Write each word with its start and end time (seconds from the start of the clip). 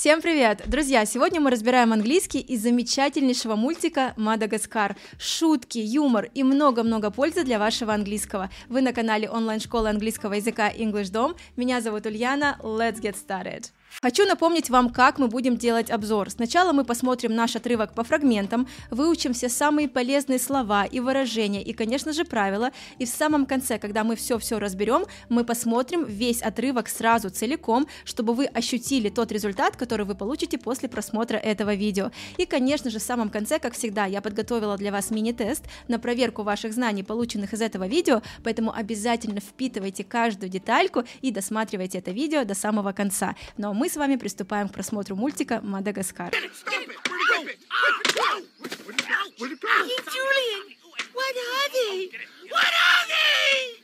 Всем 0.00 0.22
привет! 0.22 0.62
Друзья, 0.64 1.04
сегодня 1.04 1.40
мы 1.40 1.50
разбираем 1.50 1.92
английский 1.92 2.38
из 2.38 2.62
замечательнейшего 2.62 3.56
мультика 3.56 4.14
«Мадагаскар». 4.16 4.94
Шутки, 5.18 5.78
юмор 5.78 6.30
и 6.34 6.44
много-много 6.44 7.10
пользы 7.10 7.42
для 7.42 7.58
вашего 7.58 7.92
английского. 7.92 8.48
Вы 8.68 8.82
на 8.82 8.92
канале 8.92 9.28
онлайн-школы 9.28 9.88
английского 9.88 10.34
языка 10.34 10.70
English 10.70 11.10
Dom. 11.10 11.36
Меня 11.56 11.80
зовут 11.80 12.06
Ульяна. 12.06 12.60
Let's 12.62 13.00
get 13.00 13.16
started! 13.16 13.72
Хочу 14.00 14.26
напомнить 14.26 14.70
вам, 14.70 14.90
как 14.90 15.18
мы 15.18 15.26
будем 15.26 15.56
делать 15.56 15.90
обзор. 15.90 16.30
Сначала 16.30 16.72
мы 16.72 16.84
посмотрим 16.84 17.34
наш 17.34 17.56
отрывок 17.56 17.94
по 17.94 18.04
фрагментам, 18.04 18.68
выучим 18.90 19.32
все 19.32 19.48
самые 19.48 19.88
полезные 19.88 20.38
слова 20.38 20.84
и 20.84 21.00
выражения, 21.00 21.64
и, 21.64 21.72
конечно 21.72 22.12
же, 22.12 22.24
правила. 22.24 22.70
И 22.98 23.06
в 23.06 23.08
самом 23.08 23.44
конце, 23.44 23.76
когда 23.78 24.04
мы 24.04 24.14
все-все 24.14 24.60
разберем, 24.60 25.04
мы 25.28 25.42
посмотрим 25.42 26.04
весь 26.04 26.42
отрывок 26.42 26.88
сразу 26.88 27.30
целиком, 27.30 27.88
чтобы 28.04 28.34
вы 28.34 28.44
ощутили 28.44 29.08
тот 29.08 29.32
результат, 29.32 29.76
который 29.76 30.06
вы 30.06 30.14
получите 30.14 30.58
после 30.58 30.88
просмотра 30.88 31.36
этого 31.36 31.74
видео. 31.74 32.12
И, 32.36 32.46
конечно 32.46 32.90
же, 32.90 33.00
в 33.00 33.02
самом 33.02 33.30
конце, 33.30 33.58
как 33.58 33.74
всегда, 33.74 34.04
я 34.04 34.20
подготовила 34.20 34.76
для 34.76 34.92
вас 34.92 35.10
мини-тест 35.10 35.64
на 35.88 35.98
проверку 35.98 36.44
ваших 36.44 36.72
знаний, 36.72 37.02
полученных 37.02 37.52
из 37.52 37.60
этого 37.60 37.88
видео, 37.88 38.22
поэтому 38.44 38.72
обязательно 38.72 39.40
впитывайте 39.40 40.04
каждую 40.04 40.50
детальку 40.50 41.02
и 41.20 41.32
досматривайте 41.32 41.98
это 41.98 42.12
видео 42.12 42.44
до 42.44 42.54
самого 42.54 42.92
конца. 42.92 43.34
Но 43.56 43.74
мы 43.78 43.88
с 43.88 43.94
вами 43.94 44.16
приступаем 44.16 44.68
к 44.68 44.72
просмотру 44.72 45.14
мультика 45.14 45.60
«Мадагаскар». 45.62 46.32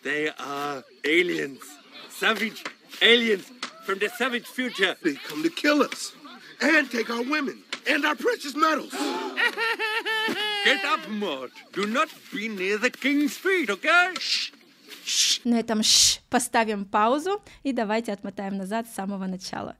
They 0.03 0.33
are 0.39 0.83
aliens. 1.05 1.63
Savage 2.11 2.65
aliens 3.01 3.45
from 3.87 4.01
the 4.01 4.11
savage 4.19 4.47
future. 4.47 4.97
They 5.03 5.15
come 5.15 5.43
to 5.45 5.49
kill 5.49 5.81
us 5.83 6.13
and 6.61 6.91
take 6.91 7.09
our 7.09 7.23
women 7.23 7.63
and 7.87 8.05
our 8.05 8.17
precious 8.17 8.55
metals. 8.57 8.93
Get 10.65 10.85
up, 10.85 11.09
Mort. 11.09 11.53
Do 11.73 11.87
not 11.87 12.09
be 12.33 12.49
near 12.49 12.79
the 12.79 12.91
king's 12.91 13.37
feet, 13.37 13.71
okay? 13.71 14.13
На 15.45 15.61
этом 15.61 15.83
ш 15.83 16.21
поставим 16.31 16.87
паузу 16.87 17.43
и 17.63 17.73
давайте 17.73 18.13
отмотаем 18.13 18.57
назад 18.57 18.87
с 18.89 18.95
самого 18.95 19.27
начала. 19.27 19.77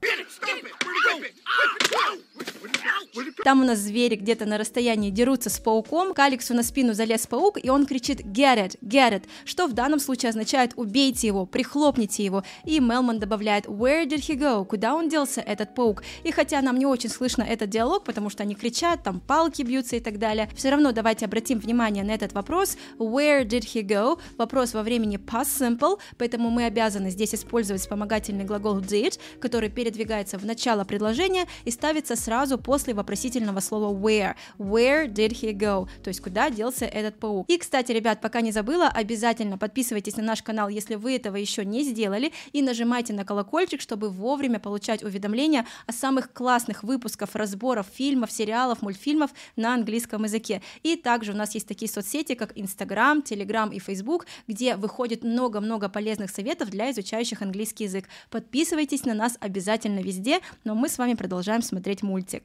Там 3.43 3.61
у 3.61 3.65
нас 3.65 3.79
звери 3.79 4.15
где-то 4.15 4.45
на 4.45 4.57
расстоянии 4.57 5.09
дерутся 5.09 5.49
с 5.49 5.59
пауком, 5.59 6.13
к 6.13 6.19
Алексу 6.19 6.53
на 6.53 6.63
спину 6.63 6.93
залез 6.93 7.27
паук, 7.27 7.57
и 7.63 7.69
он 7.69 7.85
кричит 7.85 8.21
«Get 8.21 8.57
it! 8.57 8.77
Get 8.81 9.13
it!», 9.13 9.23
что 9.45 9.67
в 9.67 9.73
данном 9.73 9.99
случае 9.99 10.29
означает 10.29 10.73
«убейте 10.75 11.27
его», 11.27 11.45
«прихлопните 11.45 12.25
его». 12.25 12.43
И 12.65 12.79
Мелман 12.79 13.19
добавляет 13.19 13.65
«Where 13.65 14.05
did 14.05 14.19
he 14.19 14.37
go?», 14.37 14.65
«Куда 14.65 14.95
он 14.95 15.09
делся, 15.09 15.41
этот 15.41 15.75
паук?». 15.75 16.03
И 16.23 16.31
хотя 16.31 16.61
нам 16.61 16.77
не 16.77 16.85
очень 16.85 17.09
слышно 17.09 17.43
этот 17.43 17.69
диалог, 17.69 18.03
потому 18.03 18.29
что 18.29 18.43
они 18.43 18.55
кричат, 18.55 19.03
там 19.03 19.19
палки 19.19 19.61
бьются 19.61 19.95
и 19.95 19.99
так 19.99 20.19
далее, 20.19 20.49
все 20.55 20.69
равно 20.69 20.91
давайте 20.91 21.25
обратим 21.25 21.59
внимание 21.59 22.03
на 22.03 22.11
этот 22.11 22.33
вопрос 22.33 22.77
«Where 22.97 23.45
did 23.45 23.65
he 23.65 23.81
go?», 23.81 24.19
вопрос 24.37 24.73
во 24.73 24.83
времени 24.83 25.17
past 25.17 25.59
simple, 25.59 25.99
поэтому 26.17 26.49
мы 26.49 26.65
обязаны 26.65 27.09
здесь 27.09 27.33
использовать 27.33 27.81
вспомогательный 27.81 28.45
глагол 28.45 28.79
did, 28.79 29.19
который 29.39 29.69
передвигается 29.69 30.37
в 30.37 30.45
начало 30.45 30.83
предложения 30.83 31.45
и 31.65 31.71
ставится 31.71 32.15
сразу 32.15 32.57
после 32.57 32.93
вопросительного 33.05 33.59
слова 33.59 33.93
where. 33.95 34.35
Where 34.57 35.07
did 35.07 35.31
he 35.31 35.53
go? 35.53 35.87
То 36.03 36.09
есть 36.09 36.21
куда 36.21 36.49
делся 36.49 36.85
этот 36.85 37.19
паук. 37.19 37.47
И, 37.47 37.57
кстати, 37.57 37.91
ребят, 37.91 38.19
пока 38.19 38.41
не 38.41 38.51
забыла, 38.51 38.87
обязательно 38.87 39.57
подписывайтесь 39.57 40.17
на 40.17 40.23
наш 40.23 40.41
канал, 40.41 40.69
если 40.69 40.95
вы 40.95 41.15
этого 41.15 41.35
еще 41.35 41.63
не 41.63 41.83
сделали, 41.83 42.33
и 42.51 42.61
нажимайте 42.61 43.13
на 43.13 43.23
колокольчик, 43.23 43.79
чтобы 43.79 44.09
вовремя 44.09 44.59
получать 44.59 45.03
уведомления 45.03 45.65
о 45.85 45.91
самых 45.91 46.33
классных 46.33 46.83
выпусках, 46.83 47.29
разборов 47.33 47.85
фильмов, 47.93 48.31
сериалов, 48.31 48.81
мультфильмов 48.81 49.31
на 49.55 49.75
английском 49.75 50.23
языке. 50.23 50.61
И 50.81 50.95
также 50.95 51.33
у 51.33 51.35
нас 51.35 51.53
есть 51.53 51.67
такие 51.67 51.89
соцсети, 51.91 52.33
как 52.33 52.57
Instagram, 52.57 53.19
Telegram 53.19 53.71
и 53.73 53.79
Facebook, 53.79 54.25
где 54.47 54.75
выходит 54.75 55.23
много-много 55.23 55.89
полезных 55.89 56.31
советов 56.31 56.69
для 56.69 56.89
изучающих 56.91 57.41
английский 57.41 57.83
язык. 57.83 58.05
Подписывайтесь 58.31 59.05
на 59.05 59.13
нас 59.13 59.37
обязательно 59.39 59.99
везде, 59.99 60.39
но 60.63 60.73
мы 60.73 60.89
с 60.89 60.97
вами 60.97 61.13
продолжаем 61.13 61.61
смотреть 61.61 62.01
мультик. 62.01 62.43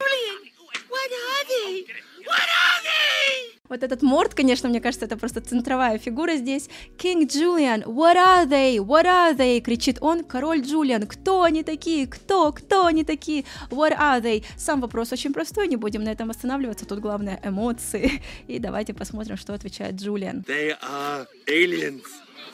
Вот 3.71 3.83
этот 3.83 4.01
Морд, 4.01 4.33
конечно, 4.33 4.67
мне 4.67 4.81
кажется, 4.81 5.05
это 5.05 5.15
просто 5.15 5.39
центровая 5.39 5.97
фигура 5.97 6.35
здесь. 6.35 6.69
King 6.97 7.25
Julian, 7.25 7.85
what 7.85 8.17
are 8.17 8.45
they? 8.45 8.75
What 8.79 9.05
are 9.05 9.33
they? 9.33 9.61
кричит 9.61 9.99
он. 10.01 10.25
Король 10.25 10.59
Джулиан, 10.59 11.07
кто 11.07 11.43
они 11.43 11.63
такие? 11.63 12.05
Кто? 12.05 12.51
Кто 12.51 12.87
они 12.87 13.05
такие? 13.05 13.45
What 13.69 13.97
are 13.97 14.21
they? 14.21 14.43
Сам 14.57 14.81
вопрос 14.81 15.13
очень 15.13 15.31
простой, 15.31 15.69
не 15.69 15.77
будем 15.77 16.03
на 16.03 16.09
этом 16.09 16.29
останавливаться. 16.29 16.85
Тут 16.85 16.99
главное 16.99 17.39
эмоции. 17.45 18.21
И 18.47 18.59
давайте 18.59 18.93
посмотрим, 18.93 19.37
что 19.37 19.53
отвечает 19.53 19.95
Джулиан. 19.95 20.43
They 20.45 20.77
are 20.81 21.25
aliens. 21.47 22.03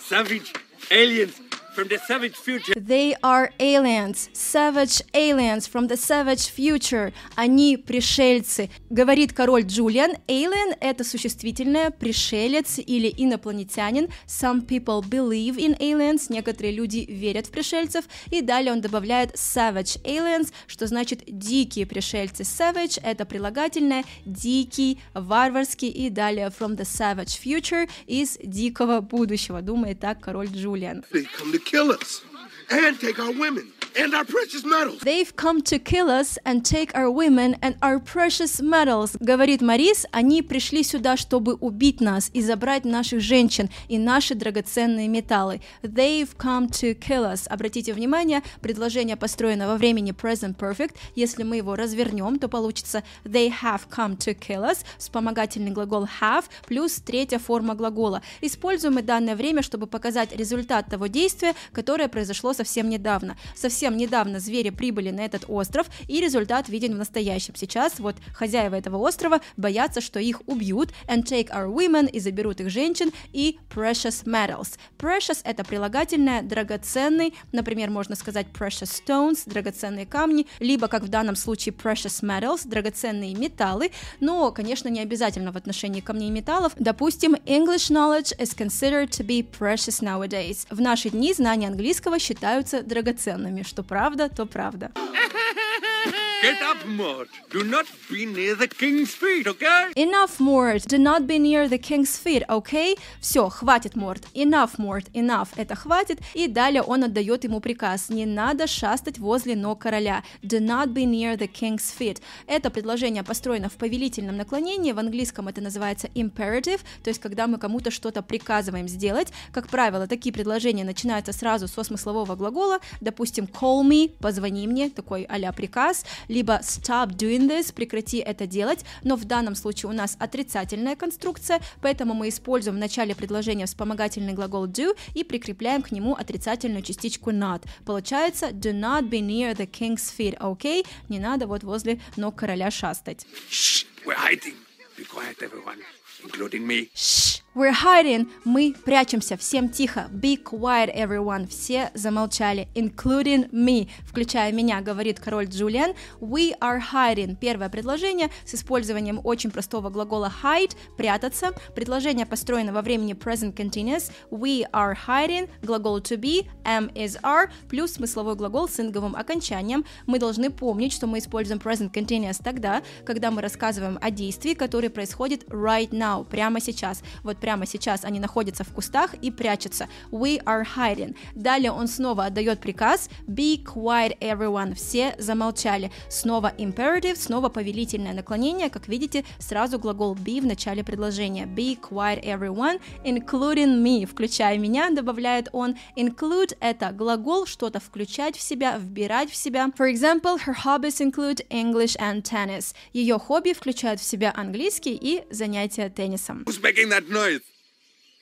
Savage 0.08 0.54
aliens 0.92 1.34
from 1.78 1.88
the 1.90 2.00
savage 2.08 2.36
future. 2.36 2.74
They 2.76 3.16
are 3.22 3.52
aliens, 3.60 4.30
savage 4.34 5.04
aliens 5.14 5.68
from 5.68 5.88
the 5.88 5.96
savage 5.96 6.50
future. 6.50 7.14
Они 7.36 7.78
пришельцы, 7.78 8.72
говорит 8.90 9.34
король 9.34 9.62
Джулиан. 9.62 10.14
Alien— 10.28 10.76
это 10.82 11.04
существительное, 11.04 11.92
пришелец 11.92 12.80
или 12.80 13.14
инопланетянин. 13.16 14.08
Some 14.26 14.66
people 14.66 15.04
believe 15.08 15.58
in 15.58 15.78
aliens, 15.80 16.30
некоторые 16.30 16.74
люди 16.74 17.06
верят 17.08 17.46
в 17.46 17.52
пришельцев. 17.52 18.06
И 18.32 18.42
далее 18.42 18.72
он 18.72 18.82
добавляет 18.82 19.36
savage 19.36 20.02
aliens, 20.04 20.52
что 20.66 20.88
значит 20.88 21.24
дикие 21.28 21.86
пришельцы. 21.86 22.42
Savage— 22.42 23.00
это 23.04 23.26
прилагательное, 23.26 24.04
дикий, 24.26 25.00
варварский. 25.14 25.90
И 25.90 26.10
далее 26.10 26.48
from 26.48 26.76
the 26.76 26.86
savage 26.86 27.40
future 27.40 27.88
из 28.08 28.40
дикого 28.42 29.02
будущего, 29.02 29.62
думает 29.62 30.00
так 30.00 30.20
король 30.20 30.48
Джулиан. 30.48 31.04
They 31.14 31.28
come 31.38 31.52
to 31.52 31.67
kill 31.68 31.92
us 31.92 32.22
and 32.70 32.98
take 33.00 33.20
our 33.20 33.32
women 33.34 33.74
and 33.98 34.14
our 34.14 34.26
precious 34.26 34.64
metals. 34.64 35.00
They've 35.02 35.36
come 35.36 35.62
to 35.64 35.80
kill 35.80 36.10
us 36.10 36.38
and 36.46 36.64
take 36.64 36.96
our 36.96 37.10
women 37.10 37.58
and 37.62 37.76
our 37.82 38.00
precious 38.00 38.62
metals. 38.62 39.18
Говорит 39.20 39.62
Марис, 39.62 40.06
они 40.12 40.42
пришли 40.42 40.84
сюда, 40.84 41.18
чтобы 41.18 41.56
убить 41.56 42.00
нас 42.02 42.30
и 42.34 42.42
забрать 42.42 42.86
наших 42.86 43.22
женщин 43.22 43.70
и 43.88 43.98
наши 43.98 44.36
драгоценные 44.36 45.08
металлы. 45.08 45.62
They've 45.82 46.30
come 46.38 46.70
to 46.70 46.94
kill 46.94 47.26
us. 47.26 47.48
Обратите 47.48 47.94
внимание, 47.94 48.44
предложение 48.62 49.16
построено 49.16 49.68
во 49.68 49.78
времени 49.78 50.12
present 50.12 50.56
perfect. 50.56 50.96
Если 51.16 51.44
мы 51.44 51.58
его 51.58 51.76
развернем, 51.76 52.40
то 52.40 52.48
получится 52.48 53.04
they 53.24 53.52
have 53.62 53.82
come 53.90 54.18
to 54.18 54.38
kill 54.38 54.64
us, 54.64 54.80
вспомогательный 54.98 55.72
глагол 55.72 56.08
have 56.22 56.46
плюс 56.68 56.96
третья 56.96 57.40
форма 57.40 57.76
глагола. 57.76 58.22
Используем 58.42 58.96
мы 58.96 59.02
данное 59.02 59.36
время, 59.36 59.62
чтобы 59.62 59.88
показать 59.88 60.36
результат 60.36 60.88
того 60.90 61.08
действия, 61.08 61.54
которое 61.72 62.08
произошло 62.08 62.54
совсем 62.54 62.90
недавно. 62.90 63.38
Совсем 63.56 63.87
недавно 63.96 64.40
звери 64.40 64.72
прибыли 64.72 65.12
на 65.12 65.22
этот 65.22 65.46
остров, 65.48 65.88
и 66.08 66.20
результат 66.20 66.68
виден 66.68 66.96
в 66.96 66.98
настоящем. 66.98 67.56
Сейчас 67.56 68.00
вот 68.00 68.16
хозяева 68.34 68.76
этого 68.76 68.98
острова 68.98 69.40
боятся, 69.56 70.02
что 70.02 70.20
их 70.20 70.42
убьют, 70.48 70.90
and 71.08 71.24
take 71.24 71.50
our 71.50 71.72
women, 71.72 72.10
и 72.10 72.20
заберут 72.20 72.60
их 72.60 72.70
женщин, 72.70 73.12
и 73.32 73.60
precious 73.74 74.26
metals. 74.26 74.78
Precious— 74.98 75.40
это 75.44 75.64
прилагательное, 75.64 76.42
драгоценный, 76.42 77.34
например, 77.52 77.90
можно 77.90 78.16
сказать 78.16 78.48
precious 78.54 78.92
stones, 79.06 79.44
драгоценные 79.46 80.06
камни, 80.06 80.48
либо, 80.60 80.88
как 80.88 81.04
в 81.04 81.10
данном 81.10 81.36
случае, 81.36 81.74
precious 81.74 82.24
metals, 82.24 82.68
драгоценные 82.68 83.36
металлы, 83.36 83.92
но, 84.20 84.52
конечно, 84.52 84.90
не 84.90 85.00
обязательно 85.00 85.52
в 85.52 85.58
отношении 85.58 86.02
камней 86.02 86.30
и 86.30 86.32
металлов. 86.32 86.74
Допустим, 86.78 87.36
English 87.46 87.92
knowledge 87.92 88.38
is 88.40 88.56
considered 88.58 89.10
to 89.10 89.26
be 89.26 89.46
precious 89.48 90.02
nowadays. 90.02 90.66
В 90.70 90.82
наши 90.82 91.10
дни 91.10 91.34
знания 91.34 91.68
английского 91.68 92.20
считаются 92.20 92.82
драгоценными, 92.82 93.64
что 93.64 93.77
правда, 93.84 94.30
то 94.30 94.46
правда. 94.46 94.92
Get 96.40 96.62
up, 96.62 96.86
Mort. 96.86 97.30
Do 97.50 97.64
not 97.64 97.88
be 98.12 98.28
near 98.28 98.54
the 98.54 98.68
king's 98.68 99.10
feet, 99.16 99.48
okay? 99.48 99.92
Enough, 99.96 100.40
Mort. 100.40 100.88
Do 100.88 101.00
not 101.00 101.26
be 101.26 101.40
near 101.40 101.68
the 101.68 101.80
king's 101.80 102.16
feet, 102.16 102.44
okay? 102.48 102.96
Все, 103.20 103.50
хватит, 103.50 103.96
Морт. 103.96 104.24
Enough, 104.36 104.74
Морт. 104.78 105.08
Enough. 105.16 105.50
Это 105.56 105.76
хватит. 105.76 106.20
И 106.36 106.48
далее 106.48 106.84
он 106.84 107.04
отдает 107.04 107.44
ему 107.44 107.60
приказ. 107.60 108.10
Не 108.10 108.28
надо 108.28 108.68
шастать 108.68 109.18
возле 109.18 109.56
ног 109.56 109.80
короля. 109.80 110.24
Do 110.44 110.60
not 110.60 110.94
be 110.94 111.06
near 111.06 111.36
the 111.36 111.50
king's 111.52 111.92
feet. 111.98 112.22
Это 112.46 112.70
предложение 112.70 113.24
построено 113.24 113.68
в 113.68 113.74
повелительном 113.74 114.38
наклонении. 114.38 114.92
В 114.92 115.00
английском 115.00 115.48
это 115.48 115.62
называется 115.62 116.08
imperative, 116.14 116.82
то 117.04 117.10
есть 117.10 117.20
когда 117.20 117.48
мы 117.48 117.58
кому-то 117.58 117.90
что-то 117.90 118.22
приказываем 118.22 118.88
сделать. 118.88 119.30
Как 119.52 119.70
правило, 119.70 120.06
такие 120.06 120.32
предложения 120.32 120.84
начинаются 120.84 121.34
сразу 121.34 121.68
со 121.68 121.84
смыслового 121.84 122.36
глагола. 122.36 122.78
Допустим, 123.02 123.46
call 123.46 123.84
me, 123.84 124.12
позвони 124.20 124.68
мне, 124.68 124.92
такой 124.92 125.24
а 125.24 125.52
приказ. 125.52 126.06
Либо 126.28 126.60
stop 126.62 127.10
doing 127.10 127.48
this, 127.48 127.74
прекрати 127.74 128.18
это 128.18 128.48
делать, 128.48 128.86
но 129.04 129.16
в 129.16 129.26
данном 129.26 129.56
случае 129.56 129.90
у 129.90 129.94
нас 129.94 130.16
отрицательная 130.20 130.96
конструкция, 130.96 131.62
поэтому 131.82 132.14
мы 132.14 132.30
используем 132.30 132.78
в 132.78 132.80
начале 132.80 133.16
предложения 133.16 133.66
вспомогательный 133.66 134.34
глагол 134.34 134.68
do 134.68 134.98
и 135.14 135.24
прикрепляем 135.24 135.82
к 135.82 135.92
нему 135.92 136.14
отрицательную 136.14 136.84
частичку 136.84 137.32
not. 137.32 137.64
Получается 137.86 138.48
do 138.48 138.74
not 138.74 139.10
be 139.10 139.22
near 139.22 139.56
the 139.56 139.70
king's 139.70 140.12
feet, 140.18 140.36
окей? 140.36 140.82
Okay? 140.82 140.88
Не 141.10 141.20
надо 141.20 141.48
вот 141.48 141.64
возле 141.64 142.00
ног 142.16 142.36
короля 142.36 142.72
шастать. 142.72 143.26
Shh, 143.50 143.86
we're 144.06 144.16
hiding. 144.16 144.56
Be 144.98 145.06
quiet, 145.06 145.42
everyone, 145.42 145.80
including 146.24 146.66
me. 146.66 146.90
Shh, 146.96 147.42
we're 147.58 147.74
hiding. 147.74 148.30
Мы 148.46 148.76
прячемся. 148.86 149.36
Всем 149.36 149.70
тихо. 149.70 150.08
Be 150.12 150.38
quiet, 150.38 150.94
everyone. 150.96 151.48
Все 151.48 151.90
замолчали, 151.96 152.68
including 152.76 153.50
me, 153.52 153.90
включая 154.06 154.52
меня, 154.52 154.80
говорит 154.82 155.20
король 155.20 155.46
Джулиан. 155.46 155.94
We 156.22 156.54
are 156.60 156.80
hiding. 156.94 157.36
Первое 157.36 157.70
предложение 157.70 158.30
с 158.46 158.54
использованием 158.54 159.20
очень 159.24 159.50
простого 159.50 159.90
глагола 159.90 160.32
hide, 160.44 160.76
прятаться. 160.98 161.52
Предложение 161.76 162.28
построено 162.28 162.74
во 162.74 162.84
времени 162.84 163.14
present 163.14 163.56
continuous. 163.56 164.12
We 164.30 164.64
are 164.72 164.96
hiding. 165.08 165.50
Глагол 165.64 166.00
to 166.02 166.18
be, 166.18 166.48
am 166.64 166.94
is 166.94 167.20
are, 167.24 167.50
плюс 167.70 167.94
смысловой 167.94 168.36
глагол 168.36 168.70
с 168.70 168.80
инговым 168.80 169.16
окончанием. 169.16 169.84
Мы 170.06 170.20
должны 170.20 170.52
помнить, 170.52 170.94
что 170.94 171.08
мы 171.08 171.18
используем 171.18 171.60
present 171.60 171.92
continuous 171.92 172.40
тогда, 172.44 172.84
когда 173.04 173.32
мы 173.32 173.42
рассказываем 173.42 173.98
о 174.00 174.12
действии, 174.12 174.54
которое 174.54 174.92
происходит 174.92 175.46
right 175.46 175.90
now, 175.90 176.24
прямо 176.24 176.62
сейчас. 176.62 177.02
Вот 177.24 177.40
прямо 177.48 177.66
сейчас 177.66 178.04
они 178.04 178.20
находятся 178.20 178.66
в 178.66 178.74
кустах 178.74 179.14
и 179.22 179.32
прячутся. 179.32 179.88
We 180.12 180.44
are 180.44 180.66
hiding. 180.76 181.16
Далее 181.34 181.72
он 181.72 181.88
снова 181.88 182.26
отдает 182.26 182.60
приказ 182.60 183.10
Be 183.26 183.64
quiet, 183.64 184.18
everyone. 184.20 184.76
Все 184.76 185.16
замолчали. 185.18 185.90
Снова 186.10 186.52
imperative, 186.58 187.16
снова 187.16 187.48
повелительное 187.48 188.12
наклонение. 188.12 188.70
Как 188.70 188.90
видите, 188.90 189.24
сразу 189.40 189.80
глагол 189.80 190.14
be 190.14 190.42
в 190.42 190.46
начале 190.46 190.84
предложения. 190.84 191.46
Be 191.46 191.80
quiet, 191.80 192.22
everyone, 192.26 192.82
including 193.06 193.82
me. 193.82 194.06
Включая 194.06 194.58
меня, 194.58 194.90
добавляет 194.90 195.48
он. 195.54 195.78
Include— 195.96 196.58
это 196.60 196.92
глагол, 196.92 197.46
что-то 197.46 197.80
включать 197.80 198.36
в 198.36 198.42
себя, 198.42 198.78
вбирать 198.78 199.32
в 199.32 199.38
себя. 199.38 199.72
For 199.78 199.90
example, 199.90 200.38
her 200.46 200.66
hobbies 200.66 201.00
include 201.00 201.48
English 201.50 201.96
and 201.98 202.24
tennis. 202.24 202.74
Ее 202.92 203.18
хобби 203.18 203.54
включают 203.54 204.02
в 204.02 204.04
себя 204.04 204.34
английский 204.36 205.00
и 205.00 205.24
занятия 205.30 205.88
теннисом. 205.88 206.44
Who's 206.44 206.62
making 206.62 206.90
that 206.90 207.08
noise? 207.08 207.37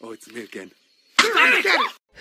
Oh, 0.01 0.11
it's 0.11 0.31
me 0.31 0.43
again. 0.43 0.71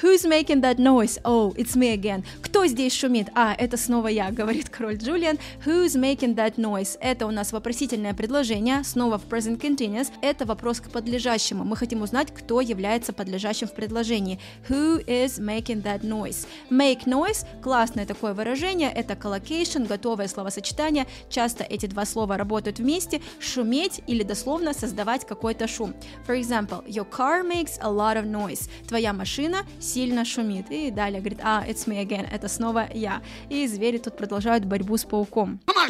Who's 0.02 0.26
making 0.26 0.60
that 0.62 0.80
noise? 0.80 1.20
Oh, 1.24 1.54
it's 1.56 1.76
me 1.76 1.92
again. 1.92 2.24
Кто 2.42 2.66
здесь 2.66 2.92
шумит? 2.92 3.28
А, 3.36 3.54
это 3.54 3.76
снова 3.76 4.08
я, 4.08 4.30
говорит 4.32 4.68
король 4.68 4.96
Джулиан. 4.96 5.38
Who's 5.64 5.94
making 5.94 6.34
that 6.34 6.56
noise? 6.56 6.98
Это 7.00 7.28
у 7.28 7.30
нас 7.30 7.52
вопросительное 7.52 8.12
предложение, 8.12 8.82
снова 8.82 9.18
в 9.18 9.26
present 9.26 9.60
continuous. 9.60 10.10
Это 10.20 10.46
вопрос 10.46 10.80
к 10.80 10.90
подлежащему. 10.90 11.62
Мы 11.62 11.76
хотим 11.76 12.02
узнать, 12.02 12.34
кто 12.34 12.60
является 12.60 13.12
подлежащим 13.12 13.68
в 13.68 13.74
предложении. 13.74 14.40
Who 14.68 15.04
is 15.06 15.38
making 15.38 15.84
that 15.84 16.00
noise? 16.00 16.48
Make 16.70 17.04
noise– 17.04 17.46
классное 17.62 18.04
такое 18.04 18.34
выражение, 18.34 18.90
это 18.90 19.14
collocation, 19.14 19.86
готовое 19.86 20.26
словосочетание. 20.26 21.06
Часто 21.30 21.62
эти 21.62 21.86
два 21.86 22.04
слова 22.04 22.36
работают 22.36 22.80
вместе. 22.80 23.22
Шуметь 23.38 24.02
или 24.08 24.24
дословно 24.24 24.74
создавать 24.74 25.24
какой-то 25.24 25.68
шум. 25.68 25.94
For 26.26 26.36
example, 26.36 26.84
your 26.88 27.06
car 27.08 27.44
makes 27.44 27.78
a 27.80 27.88
lot 27.88 28.16
of 28.16 28.26
noise. 28.26 28.68
Твоя 28.88 29.12
машина 29.12 29.58
сильно 29.84 30.24
шумит. 30.24 30.70
И 30.70 30.90
далее 30.90 31.20
говорит, 31.20 31.40
а, 31.42 31.64
it's 31.66 31.86
me 31.86 32.04
again, 32.04 32.26
это 32.30 32.48
снова 32.48 32.88
я. 32.94 33.22
И 33.50 33.66
звери 33.66 33.98
тут 33.98 34.16
продолжают 34.16 34.64
борьбу 34.64 34.96
с 34.96 35.04
пауком. 35.04 35.60
Come 35.66 35.76
on, 35.76 35.88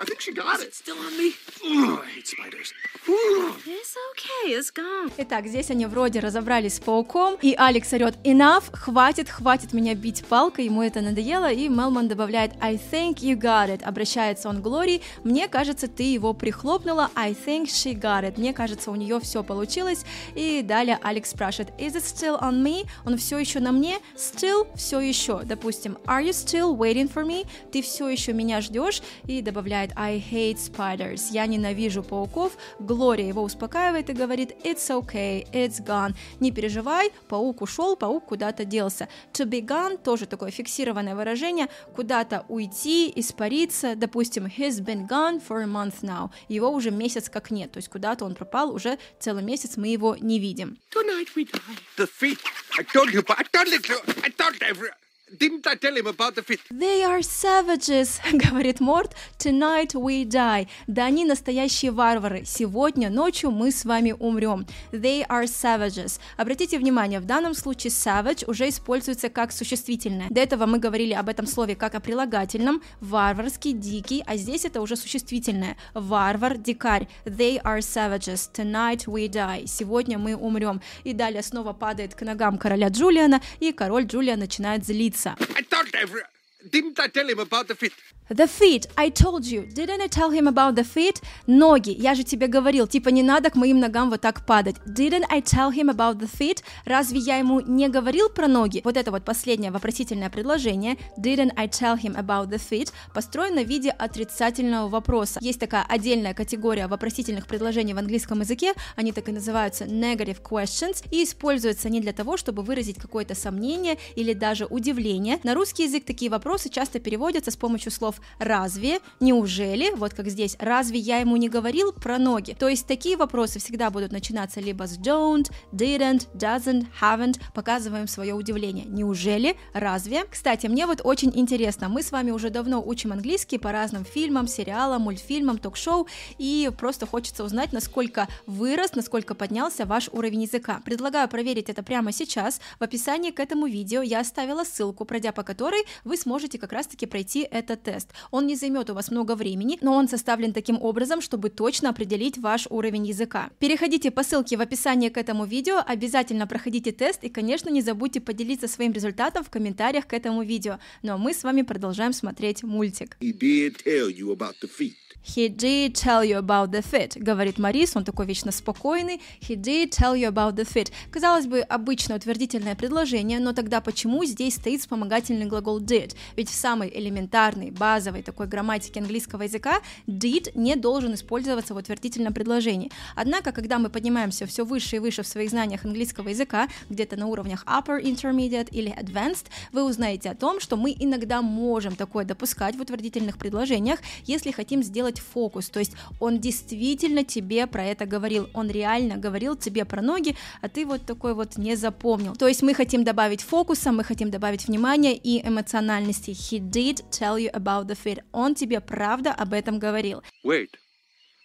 I 0.00 0.04
think 0.04 0.20
she 0.20 0.32
got 0.32 0.60
it. 0.60 0.74
Still 0.74 0.96
on 0.98 1.16
me? 1.16 1.34
Ugh, 1.64 2.00
I 2.02 2.08
hate 2.16 2.26
spiders. 2.26 2.72
It's 3.06 3.96
okay, 4.10 4.52
it's 4.52 4.70
gone. 4.70 5.12
Итак, 5.18 5.46
здесь 5.46 5.70
они 5.70 5.86
вроде 5.86 6.20
разобрались 6.20 6.76
с 6.76 6.80
пауком, 6.80 7.36
и 7.42 7.54
Алекс 7.56 7.92
орет 7.92 8.16
«Enough! 8.24 8.64
Хватит, 8.72 9.28
хватит 9.28 9.72
меня 9.72 9.94
бить 9.94 10.24
палкой!» 10.24 10.64
Ему 10.66 10.82
это 10.82 11.00
надоело, 11.02 11.52
и 11.52 11.68
Мелман 11.68 12.08
добавляет 12.08 12.52
«I 12.60 12.76
think 12.76 13.16
you 13.16 13.36
got 13.36 13.68
it!» 13.68 13.82
Обращается 13.84 14.48
он 14.48 14.60
к 14.60 14.62
Глории 14.62 15.02
«Мне 15.22 15.48
кажется, 15.48 15.86
ты 15.86 16.04
его 16.04 16.32
прихлопнула, 16.32 17.10
I 17.14 17.32
think 17.32 17.66
she 17.66 17.92
got 17.92 18.24
it!» 18.24 18.38
Мне 18.38 18.54
кажется, 18.54 18.90
у 18.90 18.96
нее 18.96 19.20
все 19.20 19.42
получилось, 19.42 20.04
и 20.34 20.62
далее 20.62 20.98
Алекс 21.02 21.30
спрашивает 21.30 21.70
«Is 21.78 21.94
it 21.94 22.04
still 22.04 22.40
on 22.40 22.62
me?» 22.62 22.86
Он 23.04 23.18
все 23.18 23.38
еще 23.38 23.60
на 23.60 23.70
мне? 23.70 23.98
Still 24.16 24.66
все 24.76 25.00
еще. 25.00 25.42
Допустим, 25.44 25.98
«Are 26.06 26.24
you 26.24 26.30
still 26.30 26.74
waiting 26.76 27.12
for 27.12 27.24
me?» 27.24 27.46
Ты 27.70 27.82
все 27.82 28.08
еще 28.08 28.32
меня 28.32 28.60
ждешь? 28.60 29.02
И 29.26 29.42
добавляет 29.42 29.73
«I 29.74 30.18
hate 30.18 30.56
spiders!» 30.56 31.30
Я 31.30 31.46
ненавижу 31.46 32.02
пауков. 32.02 32.56
Глория 32.78 33.26
его 33.26 33.42
успокаивает 33.42 34.10
и 34.10 34.12
говорит 34.12 34.52
«It's 34.62 34.88
okay, 34.88 35.46
it's 35.52 35.84
gone». 35.84 36.14
Не 36.40 36.52
переживай, 36.52 37.10
паук 37.28 37.62
ушел, 37.62 37.96
паук 37.96 38.26
куда-то 38.26 38.64
делся. 38.64 39.08
To 39.32 39.44
be 39.44 39.60
gone 39.60 39.98
тоже 40.02 40.26
такое 40.26 40.50
фиксированное 40.50 41.14
выражение, 41.14 41.68
куда-то 41.94 42.44
уйти, 42.48 43.12
испариться. 43.16 43.96
Допустим, 43.96 44.46
he's 44.46 44.80
been 44.80 45.06
gone 45.08 45.42
for 45.46 45.62
a 45.62 45.66
month 45.66 46.02
now. 46.02 46.30
Его 46.48 46.70
уже 46.70 46.90
месяц 46.90 47.28
как 47.28 47.50
нет, 47.50 47.72
то 47.72 47.78
есть 47.78 47.88
куда-то 47.88 48.24
он 48.24 48.34
пропал, 48.34 48.74
уже 48.74 48.98
целый 49.18 49.42
месяц 49.42 49.76
мы 49.76 49.88
его 49.88 50.16
не 50.16 50.38
видим. 50.38 50.78
Tonight 50.90 51.28
we 51.36 51.44
die. 51.44 51.78
The 51.96 52.06
feet. 52.06 52.38
I 52.78 52.84
told 52.84 53.12
you, 53.12 53.22
but 53.22 53.38
I 53.38 53.44
told 53.52 53.68
to. 53.82 53.94
I 54.22 54.30
told 54.30 54.62
every. 54.62 54.90
Didn't 55.38 55.66
I 55.66 55.74
tell 55.74 55.96
him 55.96 56.06
about 56.06 56.36
the 56.36 56.42
feet? 56.42 56.60
They 56.70 57.02
are 57.02 57.20
savages, 57.20 58.20
говорит 58.32 58.78
Морт. 58.78 59.16
Tonight 59.36 59.94
we 59.94 60.24
die. 60.24 60.68
Да 60.86 61.06
они 61.06 61.24
настоящие 61.24 61.90
варвары. 61.90 62.44
Сегодня 62.44 63.10
ночью 63.10 63.50
мы 63.50 63.72
с 63.72 63.84
вами 63.84 64.12
умрем. 64.12 64.64
They 64.92 65.26
are 65.26 65.44
savages. 65.44 66.20
Обратите 66.36 66.78
внимание, 66.78 67.18
в 67.18 67.24
данном 67.24 67.54
случае 67.54 67.90
savage 67.90 68.48
уже 68.48 68.68
используется 68.68 69.28
как 69.28 69.50
существительное. 69.50 70.28
До 70.30 70.40
этого 70.40 70.66
мы 70.66 70.78
говорили 70.78 71.14
об 71.14 71.28
этом 71.28 71.46
слове 71.46 71.74
как 71.74 71.96
о 71.96 72.00
прилагательном. 72.00 72.80
Варварский, 73.00 73.72
дикий, 73.72 74.22
а 74.26 74.36
здесь 74.36 74.64
это 74.64 74.80
уже 74.80 74.94
существительное. 74.94 75.76
Варвар, 75.94 76.58
дикарь. 76.58 77.08
They 77.24 77.60
are 77.60 77.78
savages. 77.78 78.50
Tonight 78.52 79.06
we 79.06 79.28
die. 79.28 79.66
Сегодня 79.66 80.16
мы 80.16 80.36
умрем. 80.36 80.80
И 81.02 81.12
далее 81.12 81.42
снова 81.42 81.72
падает 81.72 82.14
к 82.14 82.22
ногам 82.22 82.56
короля 82.56 82.88
Джулиана, 82.88 83.40
и 83.58 83.72
король 83.72 84.04
Джулиан 84.04 84.38
начинает 84.38 84.86
злиться. 84.86 85.23
I 85.26 85.62
thought 85.62 85.86
every. 85.94 86.22
Didn't 86.70 86.98
I 86.98 87.08
tell 87.08 87.28
him 87.28 87.40
about 87.40 87.68
the 87.68 87.74
feet? 87.74 87.92
The 88.30 88.46
feet, 88.46 88.86
I 88.96 89.10
told 89.10 89.44
you. 89.44 89.66
Didn't 89.66 90.00
I 90.00 90.08
tell 90.08 90.30
him 90.30 90.48
about 90.48 90.76
the 90.76 90.82
feet? 90.82 91.22
Ноги, 91.46 91.90
я 91.90 92.14
же 92.14 92.24
тебе 92.24 92.46
говорил, 92.46 92.86
типа 92.86 93.10
не 93.10 93.22
надо 93.22 93.50
к 93.50 93.54
моим 93.54 93.80
ногам 93.80 94.08
вот 94.08 94.22
так 94.22 94.46
падать. 94.46 94.76
Didn't 94.86 95.26
I 95.28 95.42
tell 95.42 95.70
him 95.70 95.90
about 95.90 96.18
the 96.18 96.30
feet? 96.30 96.62
Разве 96.86 97.18
я 97.18 97.36
ему 97.36 97.60
не 97.60 97.86
говорил 97.90 98.30
про 98.30 98.48
ноги? 98.48 98.80
Вот 98.82 98.96
это 98.96 99.10
вот 99.10 99.26
последнее 99.26 99.70
вопросительное 99.70 100.30
предложение. 100.30 100.96
Didn't 101.18 101.52
I 101.56 101.68
tell 101.68 101.98
him 102.00 102.16
about 102.16 102.48
the 102.48 102.58
feet? 102.58 102.92
Построено 103.12 103.62
в 103.62 103.68
виде 103.68 103.90
отрицательного 103.90 104.88
вопроса. 104.88 105.38
Есть 105.42 105.60
такая 105.60 105.84
отдельная 105.86 106.32
категория 106.32 106.86
вопросительных 106.86 107.46
предложений 107.46 107.92
в 107.92 107.98
английском 107.98 108.40
языке, 108.40 108.72
они 108.96 109.12
так 109.12 109.28
и 109.28 109.32
называются 109.32 109.84
negative 109.84 110.40
questions, 110.40 111.04
и 111.10 111.24
используются 111.24 111.90
не 111.90 112.00
для 112.00 112.14
того, 112.14 112.38
чтобы 112.38 112.62
выразить 112.62 112.96
какое-то 112.96 113.34
сомнение 113.34 113.98
или 114.16 114.32
даже 114.32 114.64
удивление. 114.64 115.40
На 115.42 115.52
русский 115.52 115.84
язык 115.84 116.06
такие 116.06 116.30
вопросы 116.30 116.53
часто 116.58 117.00
переводятся 117.00 117.50
с 117.50 117.56
помощью 117.56 117.92
слов 117.92 118.20
«разве», 118.38 119.00
«неужели», 119.20 119.90
вот 119.94 120.14
как 120.14 120.28
здесь 120.28 120.56
«разве 120.58 120.98
я 120.98 121.18
ему 121.18 121.36
не 121.36 121.48
говорил 121.48 121.92
про 121.92 122.18
ноги?». 122.18 122.56
То 122.58 122.68
есть 122.68 122.86
такие 122.86 123.16
вопросы 123.16 123.58
всегда 123.58 123.90
будут 123.90 124.12
начинаться 124.12 124.60
либо 124.60 124.86
с 124.86 124.98
don't, 124.98 125.50
didn't, 125.72 126.28
doesn't, 126.34 126.86
haven't, 127.00 127.40
показываем 127.54 128.08
свое 128.08 128.34
удивление. 128.34 128.84
Неужели? 128.86 129.56
Разве? 129.72 130.24
Кстати, 130.30 130.66
мне 130.66 130.86
вот 130.86 131.00
очень 131.04 131.32
интересно, 131.34 131.88
мы 131.88 132.02
с 132.02 132.12
вами 132.12 132.30
уже 132.30 132.50
давно 132.50 132.82
учим 132.84 133.12
английский 133.12 133.58
по 133.58 133.72
разным 133.72 134.04
фильмам, 134.04 134.46
сериалам, 134.46 135.02
мультфильмам, 135.02 135.58
ток-шоу, 135.58 136.06
и 136.38 136.70
просто 136.76 137.06
хочется 137.06 137.44
узнать, 137.44 137.72
насколько 137.72 138.28
вырос, 138.46 138.94
насколько 138.94 139.34
поднялся 139.34 139.86
ваш 139.86 140.08
уровень 140.12 140.42
языка. 140.42 140.80
Предлагаю 140.84 141.28
проверить 141.28 141.68
это 141.70 141.82
прямо 141.82 142.12
сейчас. 142.12 142.60
В 142.78 142.84
описании 142.84 143.30
к 143.30 143.40
этому 143.40 143.66
видео 143.66 144.02
я 144.02 144.20
оставила 144.20 144.64
ссылку, 144.64 145.04
пройдя 145.04 145.32
по 145.32 145.42
которой 145.42 145.84
вы 146.04 146.16
сможете 146.16 146.43
как 146.58 146.72
раз-таки 146.72 147.06
пройти 147.06 147.46
этот 147.50 147.82
тест. 147.82 148.10
Он 148.30 148.46
не 148.46 148.56
займет 148.56 148.90
у 148.90 148.94
вас 148.94 149.10
много 149.10 149.34
времени, 149.34 149.78
но 149.80 149.94
он 149.94 150.08
составлен 150.08 150.52
таким 150.52 150.80
образом, 150.80 151.20
чтобы 151.20 151.50
точно 151.50 151.90
определить 151.90 152.38
ваш 152.38 152.66
уровень 152.70 153.06
языка. 153.06 153.50
Переходите 153.58 154.10
по 154.10 154.22
ссылке 154.22 154.56
в 154.56 154.60
описании 154.60 155.08
к 155.08 155.18
этому 155.18 155.44
видео, 155.44 155.82
обязательно 155.86 156.46
проходите 156.46 156.92
тест 156.92 157.24
и, 157.24 157.28
конечно, 157.28 157.70
не 157.70 157.82
забудьте 157.82 158.20
поделиться 158.20 158.68
своим 158.68 158.92
результатом 158.92 159.44
в 159.44 159.50
комментариях 159.50 160.06
к 160.06 160.12
этому 160.12 160.42
видео. 160.42 160.78
Ну 161.02 161.14
а 161.14 161.18
мы 161.18 161.34
с 161.34 161.42
вами 161.42 161.62
продолжаем 161.62 162.12
смотреть 162.12 162.62
мультик. 162.62 163.16
He 163.20 163.32
did 163.32 163.76
tell 163.84 164.08
you 164.08 164.34
about 164.34 164.54
the 164.62 164.68
feet. 164.68 165.03
He 165.24 165.48
did 165.48 165.94
tell 165.94 166.22
you 166.22 166.36
about 166.38 166.70
the 166.70 166.84
fit, 166.84 167.18
говорит 167.18 167.58
Марис, 167.58 167.96
он 167.96 168.04
такой 168.04 168.26
вечно 168.26 168.52
спокойный. 168.52 169.22
He 169.40 169.56
did 169.56 169.90
tell 169.90 170.14
you 170.14 170.28
about 170.28 170.54
the 170.54 170.66
fit. 170.66 170.92
Казалось 171.10 171.46
бы, 171.46 171.60
обычное 171.60 172.18
утвердительное 172.18 172.74
предложение, 172.74 173.40
но 173.40 173.54
тогда 173.54 173.80
почему 173.80 174.24
здесь 174.26 174.56
стоит 174.56 174.82
вспомогательный 174.82 175.46
глагол 175.46 175.80
did? 175.80 176.14
Ведь 176.36 176.50
в 176.50 176.54
самой 176.54 176.92
элементарной, 176.94 177.70
базовой 177.70 178.22
такой 178.22 178.48
грамматике 178.48 179.00
английского 179.00 179.42
языка 179.42 179.80
did 180.06 180.50
не 180.54 180.76
должен 180.76 181.14
использоваться 181.14 181.72
в 181.72 181.78
утвердительном 181.78 182.34
предложении. 182.34 182.90
Однако, 183.16 183.52
когда 183.52 183.78
мы 183.78 183.88
поднимаемся 183.88 184.44
все 184.44 184.64
выше 184.64 184.96
и 184.96 184.98
выше 184.98 185.22
в 185.22 185.26
своих 185.26 185.50
знаниях 185.50 185.86
английского 185.86 186.28
языка, 186.28 186.68
где-то 186.90 187.16
на 187.16 187.28
уровнях 187.28 187.64
upper 187.64 188.02
intermediate 188.02 188.68
или 188.70 188.94
advanced, 188.94 189.46
вы 189.72 189.84
узнаете 189.84 190.30
о 190.30 190.34
том, 190.34 190.60
что 190.60 190.76
мы 190.76 190.94
иногда 190.98 191.40
можем 191.40 191.96
такое 191.96 192.26
допускать 192.26 192.76
в 192.76 192.82
утвердительных 192.82 193.38
предложениях, 193.38 194.00
если 194.26 194.50
хотим 194.50 194.82
сделать 194.82 195.13
сделать 195.14 195.20
фокус, 195.20 195.70
то 195.70 195.80
есть 195.80 195.92
он 196.20 196.40
действительно 196.40 197.24
тебе 197.24 197.66
про 197.66 197.84
это 197.84 198.06
говорил, 198.06 198.48
он 198.54 198.70
реально 198.70 199.16
говорил 199.16 199.56
тебе 199.56 199.84
про 199.84 200.02
ноги, 200.02 200.36
а 200.62 200.68
ты 200.68 200.86
вот 200.86 201.06
такой 201.06 201.34
вот 201.34 201.58
не 201.58 201.76
запомнил. 201.76 202.34
То 202.34 202.48
есть 202.48 202.62
мы 202.62 202.74
хотим 202.74 203.04
добавить 203.04 203.42
фокуса, 203.42 203.92
мы 203.92 204.04
хотим 204.04 204.30
добавить 204.30 204.68
внимания 204.68 205.14
и 205.14 205.40
эмоциональности. 205.46 206.30
He 206.30 206.58
did 206.58 207.04
tell 207.10 207.38
you 207.38 207.50
about 207.52 207.86
the 207.86 207.96
fit. 207.96 208.22
Он 208.32 208.54
тебе 208.54 208.80
правда 208.80 209.32
об 209.32 209.52
этом 209.52 209.78
говорил. 209.78 210.22
Wait, 210.44 210.70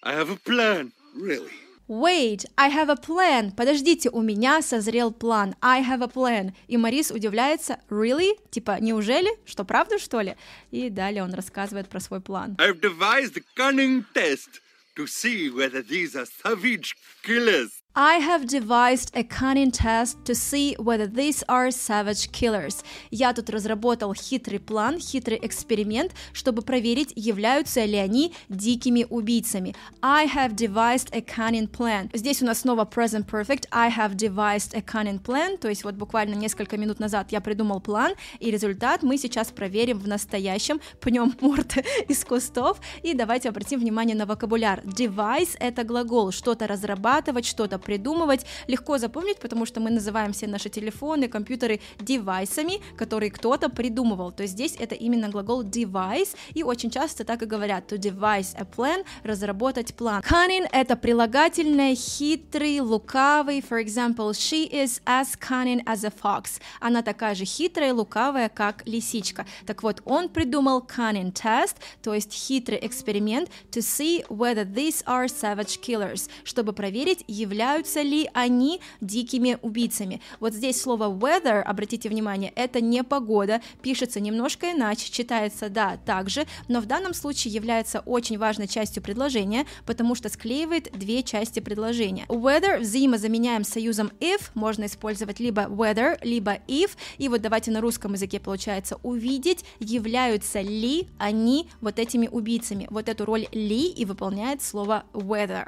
I 0.04 0.16
have 0.16 0.30
a 0.30 0.38
plan. 0.46 0.92
Really? 1.16 1.69
Wait, 1.90 2.46
I 2.56 2.70
have 2.70 2.88
a 2.92 2.96
plan. 2.96 3.52
Подождите, 3.56 4.12
у 4.12 4.22
меня 4.22 4.62
созрел 4.62 5.12
план. 5.12 5.56
I 5.60 5.82
have 5.82 6.04
a 6.04 6.08
plan. 6.08 6.54
И 6.68 6.78
Марис 6.78 7.10
удивляется, 7.10 7.80
really? 7.90 8.38
Типа, 8.52 8.78
неужели? 8.80 9.32
Что, 9.44 9.66
правда, 9.66 9.98
что 9.98 10.22
ли? 10.22 10.36
И 10.70 10.92
далее 10.92 11.24
он 11.24 11.34
рассказывает 11.34 11.90
про 11.90 12.00
свой 12.00 12.22
план. 12.22 12.56
I've 12.60 12.80
devised 12.80 13.38
a 13.38 13.42
cunning 13.58 14.06
test 14.14 14.62
to 14.96 15.08
see 15.08 15.50
whether 15.50 15.82
these 15.82 16.16
are 16.16 16.28
savage 16.44 16.94
killers. 17.26 17.72
I 17.96 18.20
have 18.20 18.46
devised 18.46 19.10
a 19.16 19.24
cunning 19.24 19.72
test 19.72 20.24
to 20.26 20.36
see 20.36 20.76
whether 20.78 21.08
these 21.08 21.44
are 21.50 21.72
savage 21.72 22.32
killers. 22.32 22.84
Я 23.10 23.34
тут 23.34 23.50
разработал 23.50 24.14
хитрый 24.14 24.60
план, 24.60 25.00
хитрый 25.00 25.40
эксперимент, 25.42 26.14
чтобы 26.32 26.62
проверить, 26.62 27.12
являются 27.16 27.84
ли 27.86 27.98
они 27.98 28.36
дикими 28.48 29.08
убийцами. 29.10 29.76
I 30.04 30.28
have 30.28 30.56
devised 30.56 31.10
a 31.14 31.22
cunning 31.22 31.68
plan. 31.68 32.12
Здесь 32.14 32.44
у 32.44 32.46
нас 32.46 32.60
снова 32.60 32.86
present 32.86 33.26
perfect. 33.26 33.68
I 33.72 33.90
have 33.90 34.16
devised 34.16 34.76
a 34.76 34.82
cunning 34.82 35.20
plan. 35.20 35.58
То 35.58 35.68
есть 35.68 35.84
вот 35.84 35.96
буквально 35.96 36.36
несколько 36.36 36.78
минут 36.78 37.00
назад 37.00 37.32
я 37.32 37.42
придумал 37.42 37.82
план, 37.82 38.14
и 38.40 38.52
результат 38.52 39.02
мы 39.02 39.18
сейчас 39.18 39.52
проверим 39.52 39.98
в 39.98 40.08
настоящем. 40.08 40.80
Пнем 41.02 41.34
морд 41.42 41.78
из 42.08 42.24
кустов. 42.24 42.80
И 43.02 43.16
давайте 43.16 43.50
обратим 43.50 43.80
внимание 43.80 44.16
на 44.16 44.28
вокабуляр. 44.28 44.82
Devise— 44.82 45.58
это 45.60 45.84
глагол. 45.84 46.32
Что-то 46.32 46.68
разрабатывать, 46.68 47.48
что-то 47.48 47.79
придумывать. 47.80 48.46
Легко 48.68 48.98
запомнить, 48.98 49.40
потому 49.40 49.66
что 49.66 49.80
мы 49.80 49.90
называем 49.90 50.34
все 50.34 50.48
наши 50.48 50.70
телефоны, 50.70 51.28
компьютеры 51.28 51.80
девайсами, 52.00 52.82
которые 52.98 53.32
кто-то 53.32 53.70
придумывал. 53.70 54.32
То 54.32 54.44
есть 54.44 54.54
здесь 54.54 54.76
это 54.78 54.96
именно 54.96 55.30
глагол 55.30 55.64
devise, 55.64 56.36
и 56.54 56.64
очень 56.64 56.92
часто 56.92 57.24
так 57.24 57.42
и 57.42 57.46
говорят 57.46 57.92
to 57.92 57.98
devise 57.98 58.56
a 58.56 58.66
plan, 58.66 59.06
разработать 59.24 59.94
план. 59.96 60.22
Cunning— 60.22 60.68
это 60.72 60.96
прилагательное, 60.96 61.96
хитрый, 61.96 62.80
лукавый. 62.80 63.62
For 63.62 63.84
example, 63.84 64.32
she 64.32 64.70
is 64.72 65.02
as 65.06 65.38
cunning 65.40 65.84
as 65.86 66.06
a 66.06 66.12
fox. 66.12 66.60
Она 66.80 67.02
такая 67.02 67.36
же 67.36 67.46
хитрая 67.46 67.90
и 67.90 67.94
лукавая, 67.94 68.50
как 68.50 68.86
лисичка. 68.86 69.46
Так 69.66 69.84
вот, 69.84 70.02
он 70.06 70.30
придумал 70.30 70.82
cunning 70.82 71.32
test, 71.32 71.76
то 72.02 72.14
есть 72.14 72.34
хитрый 72.34 72.80
эксперимент 72.82 73.50
to 73.72 73.82
see 73.82 74.26
whether 74.28 74.66
these 74.66 75.04
are 75.06 75.26
savage 75.26 75.80
killers, 75.82 76.30
чтобы 76.44 76.74
проверить, 76.74 77.24
являются 77.28 77.69
являются 77.70 78.02
ли 78.02 78.30
они 78.34 78.82
дикими 79.00 79.58
убийцами. 79.62 80.22
Вот 80.40 80.54
здесь 80.54 80.82
слово 80.82 81.06
weather, 81.06 81.62
обратите 81.62 82.10
внимание, 82.10 82.52
это 82.56 82.82
не 82.82 83.04
погода, 83.04 83.62
пишется 83.84 84.20
немножко 84.20 84.72
иначе, 84.72 85.12
читается, 85.12 85.70
да, 85.70 85.98
также, 86.04 86.46
но 86.68 86.82
в 86.82 86.88
данном 86.88 87.14
случае 87.14 87.54
является 87.54 88.00
очень 88.00 88.40
важной 88.40 88.68
частью 88.68 89.04
предложения, 89.04 89.66
потому 89.86 90.16
что 90.16 90.30
склеивает 90.30 90.92
две 90.98 91.22
части 91.22 91.60
предложения. 91.60 92.26
Weather 92.28 92.80
взаимозаменяем 92.80 93.64
союзом 93.64 94.12
if, 94.20 94.50
можно 94.56 94.86
использовать 94.86 95.40
либо 95.40 95.64
weather, 95.64 96.18
либо 96.24 96.58
if, 96.68 96.92
и 97.20 97.30
вот 97.30 97.42
давайте 97.42 97.70
на 97.70 97.82
русском 97.82 98.14
языке 98.14 98.40
получается 98.40 98.98
увидеть, 99.04 99.64
являются 99.80 100.62
ли 100.62 101.08
они 101.20 101.68
вот 101.82 102.00
этими 102.00 102.28
убийцами. 102.28 102.88
Вот 102.90 103.10
эту 103.10 103.26
роль 103.26 103.48
ли 103.52 103.90
и 103.90 104.06
выполняет 104.06 104.64
слово 104.64 105.04
weather. 105.14 105.68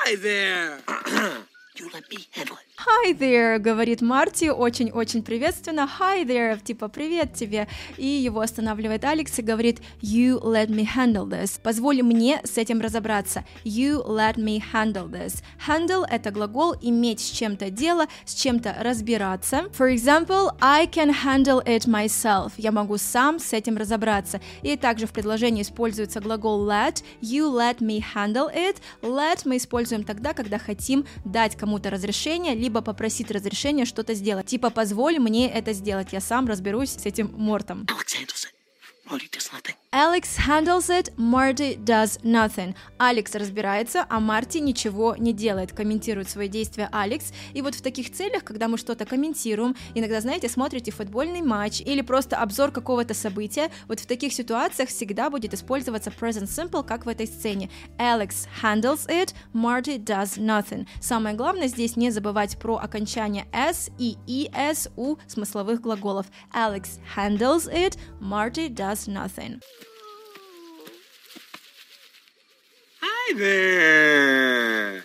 Hi 0.00 0.14
there. 0.14 0.78
you 1.76 1.90
let 1.92 2.08
me 2.08 2.18
handle 2.30 2.56
it. 2.56 2.67
Hi 2.86 3.12
there, 3.12 3.58
говорит 3.58 4.02
Марти, 4.02 4.50
очень-очень 4.50 5.24
приветственно. 5.24 5.90
Hi 5.98 6.24
there, 6.24 6.62
типа 6.62 6.86
привет 6.86 7.34
тебе. 7.34 7.66
И 7.96 8.06
его 8.06 8.40
останавливает 8.40 9.04
Алекс 9.04 9.36
и 9.40 9.42
говорит 9.42 9.80
You 10.00 10.40
let 10.40 10.68
me 10.68 10.86
handle 10.96 11.28
this. 11.28 11.60
Позволь 11.60 12.02
мне 12.02 12.40
с 12.44 12.56
этим 12.56 12.80
разобраться. 12.80 13.44
You 13.64 14.06
let 14.06 14.36
me 14.36 14.62
handle 14.72 15.10
this. 15.10 15.42
Handle— 15.66 16.06
это 16.08 16.30
глагол 16.30 16.76
иметь 16.80 17.18
с 17.18 17.30
чем-то 17.30 17.70
дело, 17.70 18.06
с 18.24 18.34
чем-то 18.34 18.76
разбираться. 18.78 19.64
For 19.76 19.92
example, 19.92 20.56
I 20.60 20.86
can 20.86 21.12
handle 21.24 21.60
it 21.66 21.88
myself. 21.88 22.52
Я 22.58 22.70
могу 22.70 22.96
сам 22.96 23.40
с 23.40 23.52
этим 23.52 23.76
разобраться. 23.76 24.40
И 24.62 24.76
также 24.76 25.08
в 25.08 25.10
предложении 25.10 25.62
используется 25.62 26.20
глагол 26.20 26.64
let. 26.64 27.02
You 27.20 27.50
let 27.50 27.78
me 27.80 28.00
handle 28.14 28.54
it. 28.54 28.76
Let 29.02 29.40
мы 29.46 29.56
используем 29.56 30.04
тогда, 30.04 30.32
когда 30.32 30.58
хотим 30.58 31.04
дать 31.24 31.56
кому-то 31.56 31.90
разрешение, 31.90 32.54
либо 32.54 32.67
попросить 32.70 33.30
разрешения 33.30 33.84
что-то 33.84 34.14
сделать. 34.14 34.46
Типа, 34.46 34.70
позволь 34.70 35.18
мне 35.18 35.50
это 35.50 35.72
сделать, 35.72 36.12
я 36.12 36.20
сам 36.20 36.46
разберусь 36.46 36.90
с 36.90 37.06
этим 37.06 37.32
мортом. 37.34 37.86
Alex 37.88 38.14
handles 38.20 38.44
it. 38.46 38.52
Marty 39.10 39.28
does 39.30 39.50
nothing. 39.52 39.74
Alex 39.90 40.36
handles 40.36 40.90
it, 40.90 41.10
Marty 41.16 41.74
does 41.82 42.22
nothing. 42.22 42.74
Алекс 42.98 43.34
разбирается, 43.34 44.04
а 44.10 44.20
Марти 44.20 44.58
ничего 44.58 45.16
не 45.16 45.32
делает, 45.32 45.72
комментирует 45.72 46.28
свои 46.28 46.46
действия 46.46 46.90
Алекс. 46.92 47.32
И 47.54 47.62
вот 47.62 47.74
в 47.74 47.80
таких 47.80 48.12
целях, 48.12 48.44
когда 48.44 48.68
мы 48.68 48.76
что-то 48.76 49.06
комментируем, 49.06 49.74
иногда, 49.94 50.20
знаете, 50.20 50.50
смотрите 50.50 50.90
футбольный 50.90 51.40
матч 51.40 51.80
или 51.80 52.02
просто 52.02 52.36
обзор 52.36 52.70
какого-то 52.70 53.14
события, 53.14 53.70
вот 53.86 54.00
в 54.00 54.06
таких 54.06 54.34
ситуациях 54.34 54.90
всегда 54.90 55.30
будет 55.30 55.54
использоваться 55.54 56.10
present 56.10 56.48
simple, 56.48 56.84
как 56.86 57.06
в 57.06 57.08
этой 57.08 57.26
сцене. 57.26 57.70
Alex 57.96 58.46
handles 58.62 59.08
it, 59.08 59.32
Marty 59.54 59.96
does 59.96 60.36
nothing. 60.36 60.86
Самое 61.00 61.34
главное 61.34 61.66
здесь 61.66 61.96
не 61.96 62.10
забывать 62.10 62.58
про 62.58 62.76
окончание 62.76 63.46
s 63.52 63.90
и 63.96 64.18
es 64.52 64.90
у 64.96 65.16
смысловых 65.26 65.80
глаголов. 65.80 66.26
Alex 66.54 67.00
handles 67.16 67.72
it, 67.72 67.96
Marty 68.20 68.68
does 68.68 69.08
nothing. 69.08 69.62
Hi 73.30 73.34
there. 73.36 75.04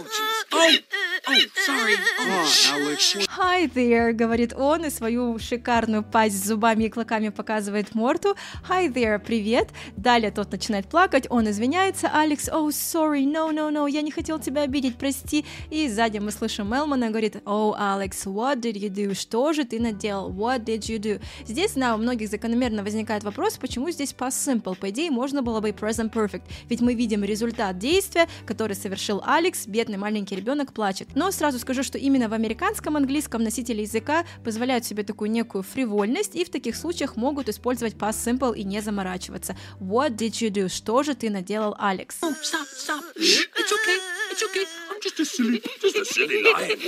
oh, 0.00 0.02
jeez. 0.02 0.42
Oh, 0.52 0.78
oh, 0.92 1.13
Oh, 1.36 2.46
Alex. 2.72 3.16
Hi 3.36 3.66
there, 3.66 4.12
говорит 4.12 4.52
он, 4.52 4.84
и 4.84 4.90
свою 4.90 5.38
шикарную 5.38 6.04
пасть 6.04 6.40
с 6.40 6.46
зубами 6.46 6.84
и 6.84 6.88
клыками 6.88 7.30
показывает 7.30 7.94
Морту. 7.94 8.36
Hi 8.68 8.92
there, 8.92 9.18
привет. 9.18 9.70
Далее 9.96 10.30
тот 10.30 10.52
начинает 10.52 10.86
плакать, 10.86 11.26
он 11.30 11.50
извиняется. 11.50 12.08
Алекс, 12.08 12.48
oh, 12.48 12.68
sorry, 12.68 13.24
no, 13.24 13.50
no, 13.50 13.70
no, 13.72 13.90
я 13.90 14.02
не 14.02 14.12
хотел 14.12 14.38
тебя 14.38 14.62
обидеть, 14.62 14.96
прости. 14.96 15.44
И 15.70 15.88
сзади 15.88 16.18
мы 16.18 16.30
слышим 16.30 16.70
Мелмана, 16.70 17.10
говорит, 17.10 17.36
oh, 17.44 17.74
Алекс, 17.76 18.26
what 18.26 18.60
did 18.60 18.74
you 18.74 18.88
do? 18.88 19.14
Что 19.14 19.52
же 19.52 19.64
ты 19.64 19.80
наделал? 19.80 20.30
What 20.30 20.64
did 20.64 20.82
you 20.82 20.98
do? 20.98 21.20
Здесь, 21.46 21.74
на 21.74 21.96
у 21.96 21.98
многих 21.98 22.28
закономерно 22.28 22.84
возникает 22.84 23.24
вопрос, 23.24 23.56
почему 23.56 23.90
здесь 23.90 24.14
past 24.16 24.62
simple? 24.62 24.76
По 24.76 24.90
идее, 24.90 25.10
можно 25.10 25.42
было 25.42 25.60
бы 25.60 25.70
и 25.70 25.72
present 25.72 26.12
perfect, 26.12 26.44
ведь 26.68 26.80
мы 26.80 26.94
видим 26.94 27.24
результат 27.24 27.78
действия, 27.78 28.28
который 28.46 28.76
совершил 28.76 29.20
Алекс, 29.24 29.66
бедный 29.66 29.98
маленький 29.98 30.36
ребенок 30.36 30.72
плачет. 30.72 31.08
Но 31.14 31.23
сразу 31.32 31.58
скажу, 31.58 31.82
что 31.82 31.98
именно 31.98 32.28
в 32.28 32.32
американском 32.34 32.96
английском 32.96 33.42
носители 33.42 33.82
языка 33.82 34.24
позволяют 34.44 34.84
себе 34.84 35.02
такую 35.02 35.30
некую 35.30 35.62
фривольность 35.62 36.34
и 36.34 36.44
в 36.44 36.50
таких 36.50 36.76
случаях 36.76 37.16
могут 37.16 37.48
использовать 37.48 37.94
past 37.94 38.24
simple 38.24 38.56
и 38.56 38.64
не 38.64 38.80
заморачиваться. 38.80 39.56
What 39.80 40.16
did 40.16 40.32
you 40.40 40.50
do? 40.50 40.68
Что 40.68 41.02
же 41.02 41.14
ты 41.14 41.30
наделал, 41.30 41.74
Алекс? 41.78 42.16
Oh, 42.22 42.30
stop, 42.30 42.66
stop. 42.76 43.02
It's 43.16 43.72
okay. 43.72 43.98
It's 44.32 44.42
okay. 44.42 44.83
Just 45.04 45.20
a 45.20 45.24
silly, 45.26 45.62
just 45.82 45.96
a 45.96 46.04
silly 46.06 46.42
lion. 46.42 46.78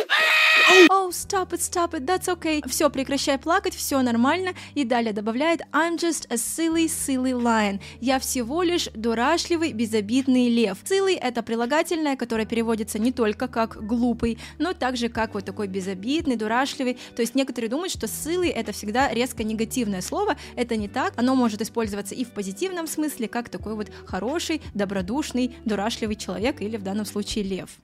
Oh, 0.90 1.10
stop 1.10 1.52
it, 1.52 1.60
stop 1.60 1.92
it, 1.92 2.06
that's 2.06 2.28
okay. 2.28 2.62
Все, 2.66 2.88
прекращай 2.88 3.36
плакать, 3.36 3.74
все 3.74 4.00
нормально. 4.00 4.54
И 4.74 4.84
далее 4.84 5.12
добавляет 5.12 5.60
I'm 5.70 5.98
just 5.98 6.26
a 6.30 6.36
silly, 6.36 6.86
silly 6.86 7.32
lion. 7.32 7.78
Я 8.00 8.18
всего 8.18 8.62
лишь 8.62 8.88
дурашливый, 8.94 9.74
безобидный 9.74 10.48
лев. 10.48 10.78
Silly— 10.84 11.18
это 11.20 11.42
прилагательное, 11.42 12.16
которое 12.16 12.46
переводится 12.46 12.98
не 12.98 13.12
только 13.12 13.48
как 13.48 13.86
глупый, 13.86 14.38
но 14.58 14.72
также 14.72 15.10
как 15.10 15.34
вот 15.34 15.44
такой 15.44 15.66
безобидный, 15.66 16.36
дурашливый. 16.36 16.96
То 17.14 17.20
есть 17.20 17.34
некоторые 17.34 17.68
думают, 17.68 17.92
что 17.92 18.06
silly— 18.06 18.48
это 18.54 18.72
всегда 18.72 19.12
резко 19.12 19.44
негативное 19.44 20.00
слово. 20.00 20.38
Это 20.56 20.76
не 20.76 20.88
так. 20.88 21.12
Оно 21.16 21.34
может 21.34 21.60
использоваться 21.60 22.14
и 22.14 22.24
в 22.24 22.30
позитивном 22.30 22.86
смысле, 22.86 23.28
как 23.28 23.50
такой 23.50 23.74
вот 23.74 23.90
хороший, 24.06 24.62
добродушный, 24.72 25.54
дурашливый 25.66 26.16
человек 26.16 26.62
или 26.62 26.78
в 26.78 26.82
данном 26.82 27.04
случае 27.04 27.44
лев. 27.44 27.78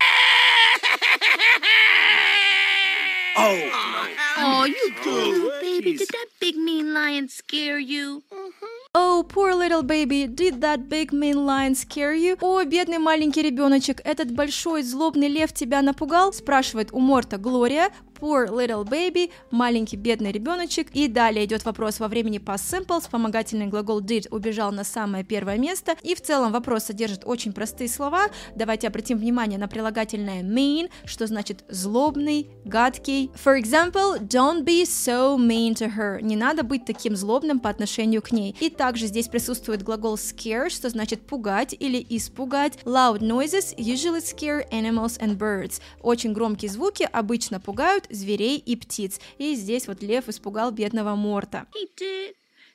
Oh, 3.37 4.65
you 4.65 4.93
poor 5.03 5.61
baby. 5.61 5.97
Did 5.97 6.09
that 6.09 6.27
big 6.41 6.57
mean 6.57 6.93
lion 6.93 7.29
scare 7.29 7.79
you? 7.79 8.23
Oh, 8.95 9.25
poor 9.27 9.55
little 9.55 9.83
baby, 9.83 10.27
did 10.27 10.61
that 10.61 10.91
big 10.91 11.13
mean 11.13 11.47
lion 11.47 11.75
scare 11.75 12.13
you? 12.13 12.37
О, 12.43 12.63
бедный 12.65 12.99
маленький 12.99 13.41
ребеночек, 13.43 14.03
этот 14.05 14.31
большой 14.33 14.83
злобный 14.83 15.29
лев 15.29 15.55
тебя 15.55 15.81
напугал? 15.81 16.35
Спрашивает 16.35 16.93
у 16.93 16.99
Морта 16.99 17.39
Глория. 17.39 17.91
Poor 18.23 18.49
little 18.49 18.85
baby, 18.85 19.33
маленький 19.51 19.97
бедный 19.97 20.31
ребеночек. 20.31 20.91
И 20.93 21.09
далее 21.09 21.45
идет 21.45 21.65
вопрос 21.65 21.99
во 21.99 22.07
времени 22.07 22.39
past 22.39 22.71
simple, 22.71 23.01
вспомогательный 23.01 23.67
глагол 23.67 24.01
did 24.01 24.29
убежал 24.31 24.71
на 24.71 24.85
самое 24.85 25.25
первое 25.25 25.59
место. 25.59 25.97
И 26.05 26.15
в 26.15 26.21
целом 26.21 26.53
вопрос 26.53 26.85
содержит 26.85 27.23
очень 27.25 27.53
простые 27.53 27.89
слова. 27.89 28.29
Давайте 28.55 28.87
обратим 28.87 29.19
внимание 29.19 29.59
на 29.59 29.67
прилагательное 29.67 30.45
mean, 30.45 30.89
что 31.05 31.27
значит 31.27 31.65
злобный, 31.69 32.49
гадкий. 32.65 33.33
For 33.45 33.61
example, 33.61 34.21
don't 34.21 34.65
be 34.65 34.85
so 34.85 35.37
mean 35.37 35.75
to 35.75 35.93
her. 35.93 36.23
Не 36.23 36.37
надо 36.37 36.63
быть 36.63 36.85
таким 36.85 37.17
злобным 37.17 37.59
по 37.59 37.71
отношению 37.71 38.23
к 38.23 38.31
ней. 38.31 38.55
И 38.61 38.71
также 38.71 39.09
здесь 39.09 39.27
присутствует 39.27 39.83
глагол 39.83 40.15
scare, 40.15 40.71
что 40.71 40.89
значит 40.91 41.27
пугать 41.27 41.75
или 41.77 42.07
испугать. 42.09 42.79
Loud 42.85 43.19
noises 43.19 43.75
usually 43.77 44.21
scare 44.21 44.65
animals 44.71 45.19
and 45.19 45.37
birds. 45.37 45.81
Очень 46.01 46.33
громкие 46.33 46.71
звуки 46.71 47.09
обычно 47.13 47.59
пугают 47.59 48.07
зверей 48.13 48.59
и 48.59 48.77
птиц. 48.77 49.21
И 49.39 49.55
здесь 49.55 49.89
вот 49.89 50.03
лев 50.03 50.29
испугал 50.29 50.71
бедного 50.71 51.15
Морта. 51.17 51.67
He 51.75 51.89
did. 51.99 52.35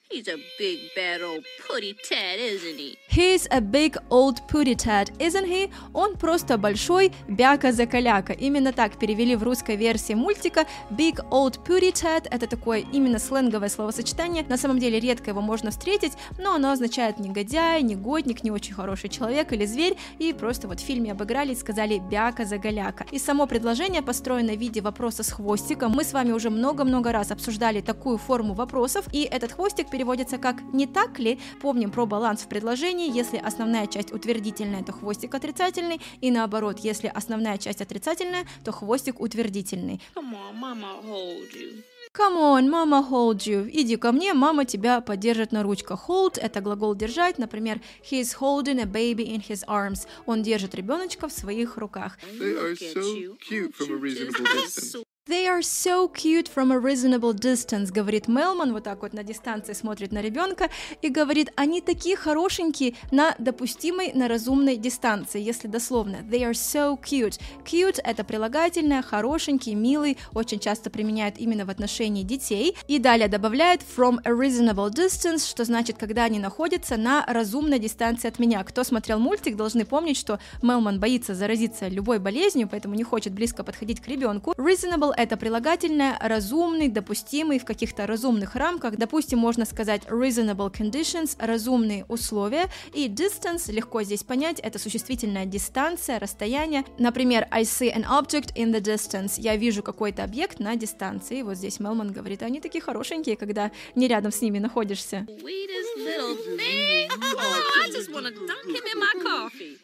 He's 0.10 0.30
a 0.30 0.38
big, 0.58 0.80
bad 0.96 1.22
old 1.22 1.44
putty 1.68 1.94
tat, 1.94 2.40
isn't 2.40 2.78
he? 2.78 2.98
He's 3.10 3.46
a 3.52 3.60
big 3.60 3.98
old 4.10 4.40
putty 4.48 4.74
tat, 4.74 5.12
isn't 5.20 5.46
he? 5.46 5.70
Он 5.94 6.16
просто 6.16 6.58
большой 6.58 7.12
бяка-закаляка. 7.28 8.32
Именно 8.32 8.72
так 8.72 8.98
перевели 8.98 9.36
в 9.36 9.44
русской 9.44 9.76
версии 9.76 10.14
мультика. 10.14 10.66
Big 10.92 11.20
old 11.30 11.60
putty 11.66 11.92
tat— 11.92 12.26
это 12.32 12.48
такое 12.48 12.86
именно 12.94 13.20
сленговое 13.20 13.68
словосочетание. 13.68 14.46
На 14.48 14.56
самом 14.56 14.80
деле 14.80 14.98
редко 15.02 15.32
его 15.32 15.42
можно 15.42 15.72
встретить, 15.72 16.14
но 16.40 16.56
оно 16.56 16.72
означает 16.72 17.20
негодяй, 17.20 17.82
негодник, 17.82 18.46
не 18.46 18.52
очень 18.52 18.76
хороший 18.76 19.10
человек 19.10 19.52
или 19.52 19.66
зверь. 19.66 19.98
И 20.20 20.32
просто 20.32 20.70
вот 20.70 20.80
в 20.80 20.86
фильме 20.86 21.12
обыграли 21.12 21.52
и 21.52 21.56
сказали 21.56 22.00
бяка-загаляка. 22.00 23.06
И 23.12 23.20
само 23.20 23.46
предложение 23.46 24.02
построено 24.02 24.54
в 24.54 24.58
виде 24.58 24.80
вопроса 24.80 25.24
с 25.24 25.34
хвостиком. 25.34 25.92
Мы 25.92 26.06
с 26.06 26.14
вами 26.14 26.32
уже 26.32 26.50
много-много 26.50 27.12
раз 27.12 27.32
обсуждали 27.32 27.82
такую 27.82 28.18
форму 28.18 28.54
вопросов, 28.54 29.06
и 29.12 29.24
этот 29.24 29.52
хвостик 29.52 29.90
переводится 29.98 30.38
как 30.38 30.62
«не 30.74 30.86
так 30.86 31.18
ли?». 31.18 31.40
Помним 31.60 31.90
про 31.90 32.06
баланс 32.06 32.42
в 32.42 32.48
предложении. 32.48 33.12
Если 33.12 33.38
основная 33.38 33.88
часть 33.88 34.14
утвердительная, 34.14 34.84
то 34.84 34.92
хвостик 34.92 35.34
отрицательный, 35.34 36.00
и 36.22 36.30
наоборот, 36.30 36.78
если 36.82 37.08
основная 37.08 37.58
часть 37.58 37.82
отрицательная, 37.82 38.46
то 38.64 38.72
хвостик 38.72 39.20
утвердительный. 39.20 40.00
Come 40.16 40.36
on, 40.36 40.56
mama, 40.62 41.02
hold 41.04 41.52
you. 41.56 41.82
Come 42.14 42.38
on, 42.38 42.70
mama 42.70 43.04
hold 43.10 43.48
you. 43.48 43.68
Иди 43.74 43.96
ко 43.96 44.12
мне, 44.12 44.36
мама 44.36 44.66
тебя 44.66 45.02
поддержит 45.02 45.52
на 45.52 45.64
ручках. 45.64 46.06
Hold– 46.08 46.40
это 46.42 46.62
глагол 46.62 46.94
держать, 46.94 47.40
например, 47.40 47.82
he's 48.08 48.38
holding 48.40 48.80
a 48.80 48.86
baby 48.86 49.26
in 49.28 49.42
his 49.42 49.66
arms. 49.68 50.08
Он 50.28 50.44
держит 50.44 50.76
ребеночка 50.76 51.28
в 51.28 51.34
своих 51.34 51.78
руках. 51.78 52.20
They 52.40 52.56
are 52.56 52.76
so 52.76 53.36
cute 53.50 53.74
from 53.76 53.94
a 53.94 54.00
reasonable 54.00 54.46
distance. 54.46 55.04
They 55.28 55.46
are 55.46 55.62
so 55.62 56.08
cute 56.08 56.48
from 56.48 56.72
a 56.72 56.80
reasonable 56.80 57.34
distance, 57.34 57.92
говорит 57.92 58.30
Мелман, 58.30 58.72
вот 58.72 58.86
так 58.86 59.02
вот 59.02 59.12
на 59.12 59.24
дистанции 59.24 59.74
смотрит 59.74 60.14
на 60.14 60.22
ребенка 60.22 60.70
и 61.02 61.10
говорит, 61.10 61.52
они 61.58 61.82
такие 61.82 62.16
хорошенькие 62.16 62.96
на 63.12 63.36
допустимой, 63.38 64.14
на 64.14 64.30
разумной 64.30 64.78
дистанции, 64.78 65.42
если 65.42 65.68
дословно. 65.68 66.20
They 66.32 66.50
are 66.50 66.54
so 66.54 66.98
cute. 67.02 67.42
Cute— 67.66 68.00
это 68.06 68.24
прилагательное, 68.24 69.02
хорошенький, 69.02 69.76
милый, 69.76 70.18
очень 70.34 70.60
часто 70.60 70.90
применяют 70.90 71.38
именно 71.40 71.66
в 71.66 71.70
отношении 71.70 72.24
детей. 72.24 72.78
И 72.88 72.98
далее 72.98 73.28
добавляет 73.28 73.82
from 73.82 74.22
a 74.24 74.32
reasonable 74.32 74.90
distance, 74.90 75.46
что 75.46 75.66
значит, 75.66 75.98
когда 75.98 76.24
они 76.24 76.40
находятся 76.40 76.96
на 76.96 77.26
разумной 77.28 77.80
дистанции 77.80 78.30
от 78.30 78.40
меня. 78.40 78.64
Кто 78.64 78.86
смотрел 78.86 79.20
мультик, 79.20 79.58
должны 79.58 79.84
помнить, 79.84 80.16
что 80.16 80.40
Мелман 80.62 81.02
боится 81.02 81.36
заразиться 81.36 81.90
любой 81.90 82.20
болезнью, 82.20 82.70
поэтому 82.72 82.96
не 82.96 83.04
хочет 83.04 83.34
близко 83.34 83.66
подходить 83.66 84.00
к 84.00 84.08
ребенку. 84.08 84.54
Reasonable 84.58 85.17
это 85.18 85.36
прилагательное 85.36 86.18
разумный, 86.22 86.88
допустимый 86.88 87.60
в 87.60 87.66
каких-то 87.66 88.06
разумных 88.06 88.56
рамках. 88.56 88.98
Допустим, 88.98 89.40
можно 89.40 89.66
сказать 89.66 90.04
reasonable 90.04 90.72
conditions, 90.72 91.36
разумные 91.40 92.06
условия. 92.08 92.70
И 92.94 93.10
distance, 93.10 93.72
легко 93.72 94.04
здесь 94.04 94.24
понять, 94.24 94.60
это 94.60 94.78
существительная 94.80 95.46
дистанция, 95.46 96.20
расстояние. 96.20 96.86
Например, 97.00 97.48
I 97.50 97.64
see 97.64 97.94
an 97.94 98.06
object 98.06 98.56
in 98.56 98.72
the 98.72 98.80
distance. 98.80 99.34
Я 99.38 99.56
вижу 99.56 99.82
какой-то 99.82 100.24
объект 100.24 100.60
на 100.60 100.76
дистанции. 100.76 101.42
Вот 101.42 101.58
здесь 101.58 101.80
Мелман 101.80 102.12
говорит, 102.12 102.44
они 102.44 102.62
такие 102.62 102.82
хорошенькие, 102.82 103.36
когда 103.36 103.72
не 103.96 104.08
рядом 104.08 104.32
с 104.32 104.42
ними 104.42 104.60
находишься. 104.60 105.26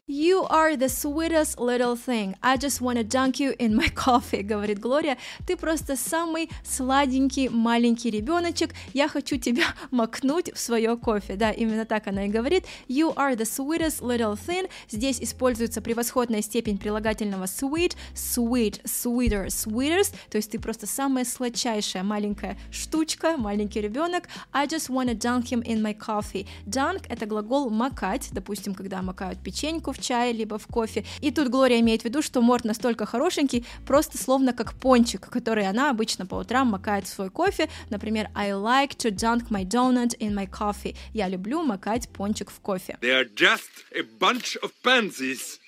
You 0.05 0.45
are 0.49 0.75
the 0.75 0.89
sweetest 0.89 1.57
little 1.57 1.95
thing. 1.95 2.35
I 2.43 2.57
just 2.57 2.81
wanna 2.81 3.05
dunk 3.05 3.39
you 3.39 3.55
in 3.57 3.73
my 3.73 3.87
coffee, 3.95 4.41
говорит 4.41 4.77
Глория. 4.79 5.17
Ты 5.47 5.55
просто 5.55 5.95
самый 5.95 6.49
сладенький 6.61 7.47
маленький 7.47 8.09
ребеночек. 8.09 8.71
Я 8.93 9.07
хочу 9.07 9.37
тебя 9.37 9.63
макнуть 9.91 10.53
в 10.53 10.59
свое 10.59 10.97
кофе. 10.97 11.37
Да, 11.37 11.51
именно 11.51 11.85
так 11.85 12.07
она 12.07 12.25
и 12.25 12.27
говорит. 12.27 12.65
You 12.89 13.15
are 13.15 13.37
the 13.37 13.45
sweetest 13.45 14.01
little 14.01 14.37
thing. 14.37 14.69
Здесь 14.89 15.21
используется 15.21 15.81
превосходная 15.81 16.41
степень 16.41 16.77
прилагательного 16.77 17.45
sweet, 17.45 17.95
sweet, 18.13 18.83
sweeter, 18.83 19.45
sweetest. 19.45 20.13
То 20.29 20.35
есть 20.35 20.51
ты 20.51 20.59
просто 20.59 20.85
самая 20.85 21.23
сладчайшая 21.23 22.03
маленькая 22.03 22.57
штучка, 22.71 23.37
маленький 23.37 23.79
ребенок. 23.79 24.27
I 24.51 24.67
just 24.67 24.89
wanna 24.89 25.15
dunk 25.15 25.45
him 25.45 25.63
in 25.63 25.81
my 25.81 25.97
coffee. 25.97 26.45
Dunk 26.65 27.05
это 27.07 27.25
глагол 27.25 27.69
макать, 27.69 28.27
допустим, 28.33 28.75
когда 28.75 29.01
макают 29.01 29.39
печеньку 29.39 29.92
в 29.93 30.01
чае, 30.01 30.33
либо 30.33 30.57
в 30.57 30.67
кофе. 30.67 31.05
И 31.21 31.31
тут 31.31 31.49
Глория 31.49 31.79
имеет 31.79 32.01
в 32.01 32.05
виду, 32.05 32.21
что 32.21 32.41
Морт 32.41 32.65
настолько 32.65 33.05
хорошенький, 33.05 33.65
просто 33.85 34.17
словно 34.17 34.53
как 34.53 34.73
пончик, 34.73 35.29
который 35.29 35.67
она 35.67 35.89
обычно 35.89 36.25
по 36.25 36.35
утрам 36.35 36.67
макает 36.67 37.05
в 37.05 37.09
свой 37.09 37.29
кофе. 37.29 37.69
Например, 37.89 38.29
I 38.35 38.51
like 38.51 38.95
to 38.97 39.11
dunk 39.11 39.49
my 39.49 39.65
donut 39.65 40.17
in 40.19 40.33
my 40.33 40.49
coffee. 40.49 40.95
Я 41.13 41.27
люблю 41.27 41.63
макать 41.63 42.09
пончик 42.09 42.49
в 42.51 42.59
кофе. 42.59 42.97
They 43.01 43.11
are 43.11 43.29
just 43.33 43.71
a 43.95 44.03
bunch 44.19 44.57
of 44.61 44.71
pansies. 44.83 45.59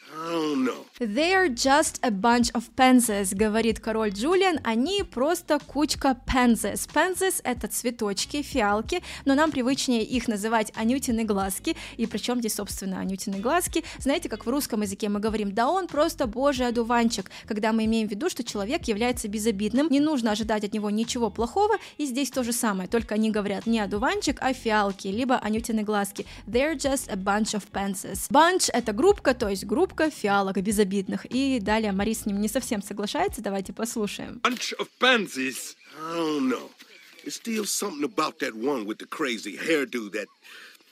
They 0.99 1.34
are 1.34 1.49
just 1.49 1.99
a 2.01 2.10
bunch 2.10 2.49
of 2.54 2.63
pansies, 2.78 3.36
говорит 3.36 3.82
король 3.82 4.12
Джулиан. 4.12 4.60
Они 4.63 5.04
просто 5.04 5.60
кучка 5.60 6.17
pansies. 6.25 6.88
Pansies— 6.93 7.41
это 7.43 7.67
цветочки, 7.67 8.41
фиалки, 8.41 9.04
но 9.25 9.36
нам 9.36 9.51
привычнее 9.51 10.04
их 10.04 10.30
называть 10.30 10.71
анютины 10.75 11.25
глазки. 11.25 11.75
И 11.97 12.06
причем 12.06 12.39
здесь, 12.39 12.56
собственно, 12.56 12.99
анютины 13.01 13.39
глазки. 13.39 13.84
Знаете, 13.99 14.30
как 14.30 14.45
в 14.45 14.49
русском 14.49 14.84
языке 14.84 15.10
мы 15.10 15.19
говорим, 15.19 15.54
да 15.54 15.69
он 15.69 15.88
просто 15.88 16.28
божий 16.28 16.67
одуванчик, 16.67 17.30
когда 17.45 17.73
мы 17.73 17.84
имеем 17.84 18.08
в 18.08 18.12
виду, 18.12 18.30
что 18.30 18.43
человек 18.43 18.88
является 18.88 19.28
безобидным, 19.28 19.88
не 19.89 19.99
нужно 19.99 20.32
ожидать 20.32 20.63
от 20.63 20.73
него 20.73 20.89
ничего 20.89 21.30
плохого, 21.30 21.75
и 21.97 22.06
здесь 22.06 22.32
то 22.32 22.43
же 22.43 22.54
самое, 22.54 22.88
только 22.88 23.15
они 23.15 23.32
говорят 23.32 23.65
не 23.65 23.82
одуванчик, 23.82 24.38
а 24.41 24.54
фиалки, 24.54 25.10
либо 25.10 25.38
анютины 25.38 25.84
глазки. 25.84 26.25
They're 26.47 26.75
just 26.75 27.12
a 27.12 27.17
bunch 27.17 27.54
of 27.54 27.63
pansies. 27.73 28.30
Bunch— 28.32 28.69
это 28.73 28.93
группка, 28.93 29.34
то 29.34 29.49
есть 29.49 29.65
группка 29.65 30.04
фиалок 30.09 30.57
безобидных. 30.57 31.25
И 31.25 31.59
далее 31.59 31.91
Мари 31.91 32.13
с 32.13 32.25
ним 32.25 32.41
не 32.41 32.47
совсем 32.47 32.81
соглашается, 32.81 33.41
давайте 33.41 33.73
послушаем. 33.73 34.41
Bunch 34.43 34.73
of 34.79 34.87
pansies. 34.99 35.75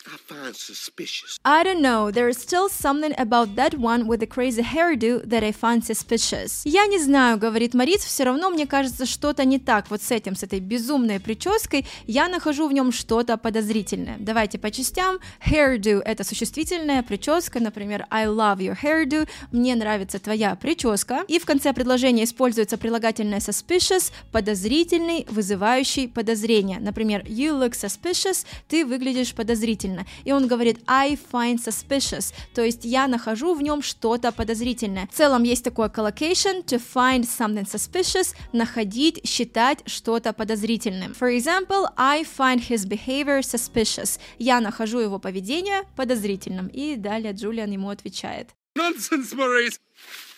I. 0.06 0.24
There's 0.34 0.44
find 0.44 0.56
suspicious. 0.56 1.40
I 1.46 1.64
don't 1.64 1.82
know, 1.82 2.12
there 2.12 2.28
is 2.28 2.38
still 2.38 2.70
something 2.70 3.14
about 3.18 3.56
that 3.56 3.78
one 3.78 4.08
with 4.08 4.20
the 4.20 4.28
crazy 4.28 4.62
hairdo 4.62 5.22
that 5.26 5.44
I 5.44 5.52
find 5.52 5.84
suspicious. 5.84 6.62
Я 6.66 6.86
не 6.88 7.00
знаю, 7.00 7.38
говорит 7.38 7.74
Марис, 7.74 8.04
все 8.04 8.24
равно 8.24 8.50
мне 8.50 8.68
кажется 8.68 9.06
что-то 9.06 9.46
не 9.46 9.60
так 9.60 9.90
вот 9.90 10.02
с 10.02 10.12
этим, 10.12 10.36
с 10.36 10.44
этой 10.44 10.60
безумной 10.60 11.20
прической, 11.20 11.86
я 12.08 12.28
нахожу 12.28 12.68
в 12.68 12.74
нем 12.74 12.92
что-то 12.92 13.38
подозрительное. 13.38 14.18
Давайте 14.20 14.60
по 14.60 14.72
частям. 14.72 15.20
Hairdo– 15.46 16.02
это 16.06 16.24
существительная 16.24 17.04
прическа, 17.04 17.60
например, 17.60 18.06
I 18.10 18.26
love 18.26 18.58
your 18.58 18.78
hairdo, 18.82 19.28
мне 19.52 19.76
нравится 19.76 20.20
твоя 20.20 20.56
прическа. 20.56 21.24
И 21.28 21.40
в 21.40 21.46
конце 21.46 21.74
предложения 21.74 22.24
используется 22.24 22.78
прилагательное 22.78 23.40
suspicious, 23.40 24.12
подозрительный, 24.32 25.26
вызывающий 25.30 26.08
подозрение. 26.08 26.80
Например, 26.80 27.24
you 27.26 27.58
look 27.60 27.72
suspicious, 27.72 28.46
ты 28.68 28.86
выглядишь 28.86 29.34
подозрительно 29.34 29.93
подозрительно. 29.94 30.06
И 30.26 30.32
он 30.32 30.48
говорит 30.48 30.80
I 30.88 31.16
find 31.16 31.58
suspicious, 31.58 32.34
то 32.54 32.64
есть 32.64 32.86
я 32.86 33.08
нахожу 33.08 33.54
в 33.54 33.62
нем 33.62 33.82
что-то 33.82 34.32
подозрительное. 34.32 35.08
В 35.12 35.16
целом 35.16 35.44
есть 35.44 35.64
такое 35.64 35.90
collocation 35.90 36.64
to 36.66 36.82
find 36.94 37.22
something 37.24 37.66
suspicious, 37.66 38.36
находить, 38.52 39.28
считать 39.28 39.80
что-то 39.86 40.34
подозрительным. 40.34 41.14
For 41.14 41.36
example, 41.36 41.88
I 41.98 42.24
find 42.24 42.60
his 42.60 42.86
behavior 42.86 43.42
suspicious. 43.42 44.20
Я 44.40 44.60
нахожу 44.60 45.00
его 45.00 45.20
поведение 45.20 45.84
подозрительным. 45.96 46.68
И 46.68 46.96
далее 46.96 47.34
Джулиан 47.34 47.72
ему 47.72 47.90
отвечает. 47.90 48.50
Nonsense, 48.76 49.36
Maurice! 49.36 49.78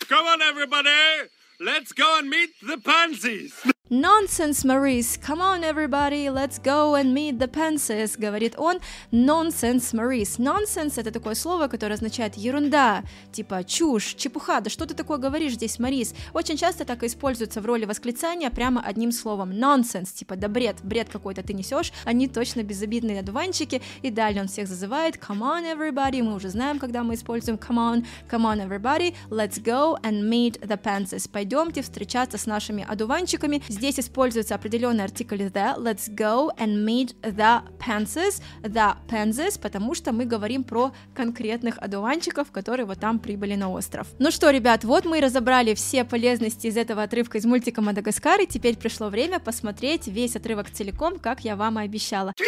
Come 0.08 0.26
on, 0.26 0.42
everybody! 0.42 1.28
Let's 1.58 1.92
go 1.92 2.18
and 2.18 2.28
meet 2.28 2.50
the 2.60 2.76
pansies! 2.76 3.54
Nonsense, 3.88 4.64
Maurice! 4.64 5.16
Come 5.16 5.40
on, 5.40 5.62
everybody! 5.62 6.28
Let's 6.28 6.58
go 6.58 6.96
and 6.96 7.14
meet 7.14 7.38
the 7.38 7.46
pansies! 7.46 8.16
Говорит 8.18 8.58
он. 8.58 8.80
Nonsense, 9.12 9.94
Maurice! 9.94 10.40
Nonsense— 10.40 10.94
это 10.96 11.12
такое 11.12 11.36
слово, 11.36 11.68
которое 11.68 11.94
означает 11.94 12.34
ерунда, 12.34 13.04
типа 13.30 13.62
чушь, 13.62 14.14
чепуха. 14.14 14.60
Да 14.60 14.70
что 14.70 14.86
ты 14.86 14.94
такое 14.94 15.18
говоришь 15.18 15.52
здесь, 15.52 15.78
Марис? 15.78 16.16
Очень 16.34 16.56
часто 16.56 16.84
так 16.84 17.04
и 17.04 17.06
используется 17.06 17.60
в 17.60 17.66
роли 17.66 17.84
восклицания 17.84 18.50
прямо 18.50 18.82
одним 18.84 19.12
словом. 19.12 19.52
Nonsense, 19.52 20.12
типа 20.12 20.34
да 20.34 20.48
бред, 20.48 20.78
бред 20.82 21.08
какой-то 21.08 21.44
ты 21.44 21.54
несешь. 21.54 21.92
Они 22.04 22.26
точно 22.26 22.64
безобидные 22.64 23.20
одуванчики. 23.20 23.80
И 24.02 24.10
далее 24.10 24.42
он 24.42 24.48
всех 24.48 24.66
зазывает. 24.66 25.14
Come 25.14 25.42
on, 25.42 25.62
everybody! 25.62 26.24
Мы 26.24 26.34
уже 26.34 26.48
знаем, 26.48 26.80
когда 26.80 27.04
мы 27.04 27.14
используем 27.14 27.56
come 27.56 27.76
on. 27.76 28.06
Come 28.28 28.52
on, 28.52 28.68
everybody! 28.68 29.14
Let's 29.30 29.62
go 29.62 29.96
and 30.02 30.28
meet 30.28 30.58
the 30.60 30.76
pansies! 30.76 31.30
Пойдемте 31.30 31.82
встречаться 31.82 32.36
с 32.36 32.46
нашими 32.46 32.84
одуванчиками. 32.84 33.62
Здесь 33.76 34.00
используется 34.00 34.54
определенный 34.54 35.04
артикль 35.04 35.42
the. 35.42 35.76
Let's 35.76 36.08
go 36.08 36.50
and 36.56 36.82
meet 36.82 37.14
the 37.20 37.60
pansies. 37.78 38.40
The 38.62 38.96
pansies, 39.06 39.60
потому 39.60 39.94
что 39.94 40.12
мы 40.12 40.24
говорим 40.24 40.64
про 40.64 40.94
конкретных 41.14 41.76
одуванчиков, 41.76 42.50
которые 42.50 42.86
вот 42.86 43.00
там 43.00 43.18
прибыли 43.18 43.54
на 43.54 43.70
остров. 43.70 44.06
Ну 44.18 44.30
что, 44.30 44.48
ребят, 44.48 44.84
вот 44.84 45.04
мы 45.04 45.18
и 45.18 45.20
разобрали 45.20 45.74
все 45.74 46.04
полезности 46.04 46.68
из 46.68 46.78
этого 46.78 47.02
отрывка 47.02 47.36
из 47.36 47.44
мультика 47.44 47.82
Мадагаскар, 47.82 48.40
и 48.40 48.46
теперь 48.46 48.78
пришло 48.78 49.10
время 49.10 49.40
посмотреть 49.40 50.06
весь 50.06 50.36
отрывок 50.36 50.70
целиком, 50.70 51.18
как 51.18 51.40
я 51.40 51.54
вам 51.54 51.78
и 51.78 51.84
обещала. 51.84 52.32
Are 52.32 52.44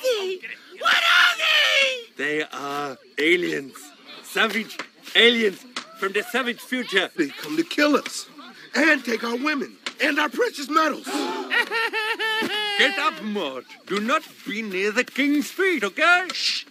they? 0.00 0.40
What 0.80 1.04
are 1.18 1.36
they? 1.38 2.08
They 2.16 2.46
are 2.50 2.96
aliens. 3.18 3.76
Savage 4.24 4.78
aliens 5.14 5.66
from 6.02 6.12
the 6.14 6.22
savage 6.24 6.58
future. 6.58 7.08
They 7.16 7.28
come 7.28 7.56
to 7.56 7.62
kill 7.62 7.94
us 7.94 8.28
and 8.74 9.04
take 9.04 9.22
our 9.22 9.36
women 9.36 9.76
and 10.02 10.18
our 10.18 10.28
precious 10.28 10.68
metals. 10.68 11.04
Get 12.78 12.98
up, 12.98 13.22
Mort. 13.22 13.66
Do 13.86 14.00
not 14.00 14.24
be 14.44 14.62
near 14.62 14.90
the 14.90 15.04
king's 15.04 15.48
feet, 15.48 15.84
okay? 15.84 16.26
Shh. 16.32 16.64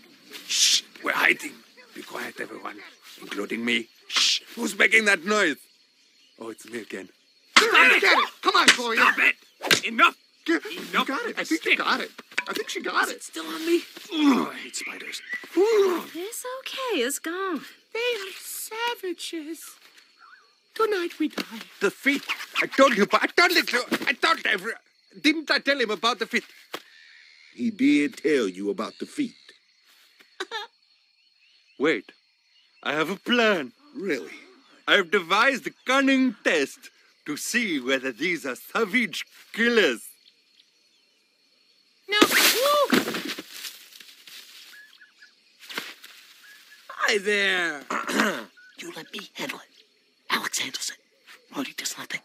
Shh. 0.48 0.82
We're 1.02 1.14
hiding. 1.14 1.54
Be 1.96 2.02
quiet, 2.02 2.42
everyone, 2.42 2.76
including 3.22 3.64
me. 3.64 3.88
Shh. 4.10 4.42
Who's 4.56 4.78
making 4.78 5.06
that 5.06 5.24
noise? 5.24 5.56
Oh, 6.38 6.50
it's 6.50 6.70
me 6.70 6.80
again. 6.82 7.08
Stop 7.58 7.70
it! 7.74 8.02
Get 8.02 8.18
it! 8.18 8.30
Come 8.42 8.56
on, 8.58 8.68
Gloria. 8.76 9.00
Stop 9.00 9.16
it! 9.20 9.86
Enough! 9.86 10.18
Get, 10.46 10.66
you 10.66 10.82
Enough 10.92 11.08
got 11.08 11.26
it. 11.26 11.40
I 11.40 11.44
the 11.44 11.46
think 11.46 11.66
you 11.66 11.78
got 11.78 12.02
it. 12.02 12.12
I 12.50 12.54
think 12.54 12.68
she 12.68 12.82
got 12.82 13.08
it. 13.08 13.24
Still 13.24 13.46
on 13.46 13.66
me? 13.66 13.78
Ugh, 14.14 14.50
I 14.52 14.58
hate 14.58 14.76
spiders. 14.76 15.22
Ugh. 15.56 16.10
It's 16.16 16.44
okay, 16.60 17.00
it's 17.00 17.20
gone. 17.20 17.62
They 17.94 18.00
are 18.00 18.34
savages. 18.40 19.76
Tonight 20.74 21.20
we 21.20 21.28
die. 21.28 21.44
The 21.82 21.92
feet. 21.92 22.26
I 22.62 22.68
told 22.68 22.96
you, 22.96 23.06
but 23.06 23.24
I 23.24 23.28
told 23.28 23.52
it 23.52 23.68
to. 23.68 23.84
I 24.08 24.14
told 24.14 24.46
every. 24.46 24.74
Didn't 25.20 25.52
I 25.52 25.60
tell 25.60 25.80
him 25.80 25.92
about 25.92 26.20
the 26.20 26.26
feet? 26.26 26.46
He 27.54 27.70
did 27.70 28.18
tell 28.18 28.48
you 28.48 28.70
about 28.70 28.94
the 29.00 29.06
feet. 29.06 29.36
Wait. 31.80 32.12
I 32.84 32.94
have 32.94 33.10
a 33.10 33.18
plan. 33.18 33.74
Really? 33.96 34.32
I've 34.88 35.12
devised 35.12 35.68
a 35.68 35.72
cunning 35.86 36.36
test 36.44 36.90
to 37.26 37.38
see 37.38 37.80
whether 37.80 38.12
these 38.12 38.46
are 38.46 38.56
savage 38.56 39.26
killers. 39.54 40.02
No. 42.10 42.18
Woo! 42.22 43.02
Hi 47.12 47.18
there. 47.18 47.82
You 48.80 48.94
let 48.96 49.12
me 49.12 49.20
handle 49.34 49.58
it. 49.58 49.68
Alex 50.30 50.60
handles 50.60 50.90
it. 50.92 50.98
Rhodey 51.54 51.76
does 51.76 51.98
nothing. 51.98 52.22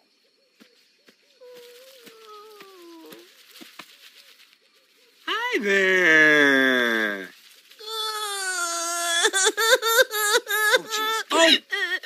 Hi 5.27 5.59
there. 5.59 7.29
Oh, 7.83 9.29
oh, 11.33 11.57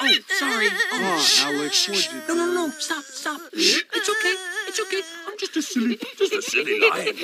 oh, 0.00 0.18
sorry. 0.38 0.68
Oh, 0.92 1.26
Alex, 1.42 1.86
what 1.86 2.08
did 2.10 2.28
no, 2.28 2.34
no, 2.34 2.46
no. 2.54 2.70
Stop, 2.70 3.04
stop. 3.04 3.40
It's 3.52 4.08
okay. 4.08 4.34
It's 4.68 4.80
okay. 4.80 5.02
I'm 5.28 5.36
just 5.38 5.54
a 5.54 5.60
silly, 5.60 5.98
just 6.16 6.32
a 6.32 6.40
silly 6.40 6.80
lion. 6.90 7.14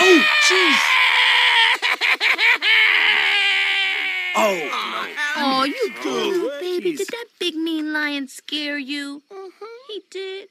Oh, 0.00 0.24
jeez. 0.48 1.05
Oh, 4.38 5.06
Oh, 5.38 5.60
oh 5.60 5.64
you 5.64 5.74
oh, 5.80 6.00
poor 6.02 6.12
little 6.12 6.60
baby. 6.60 6.96
Did 6.96 7.08
that 7.08 7.26
big 7.38 7.54
mean 7.54 7.92
lion 7.92 8.28
scare 8.28 8.78
you? 8.78 9.22
Mm-hmm. 9.30 9.64
He 9.88 10.02
did. 10.10 10.48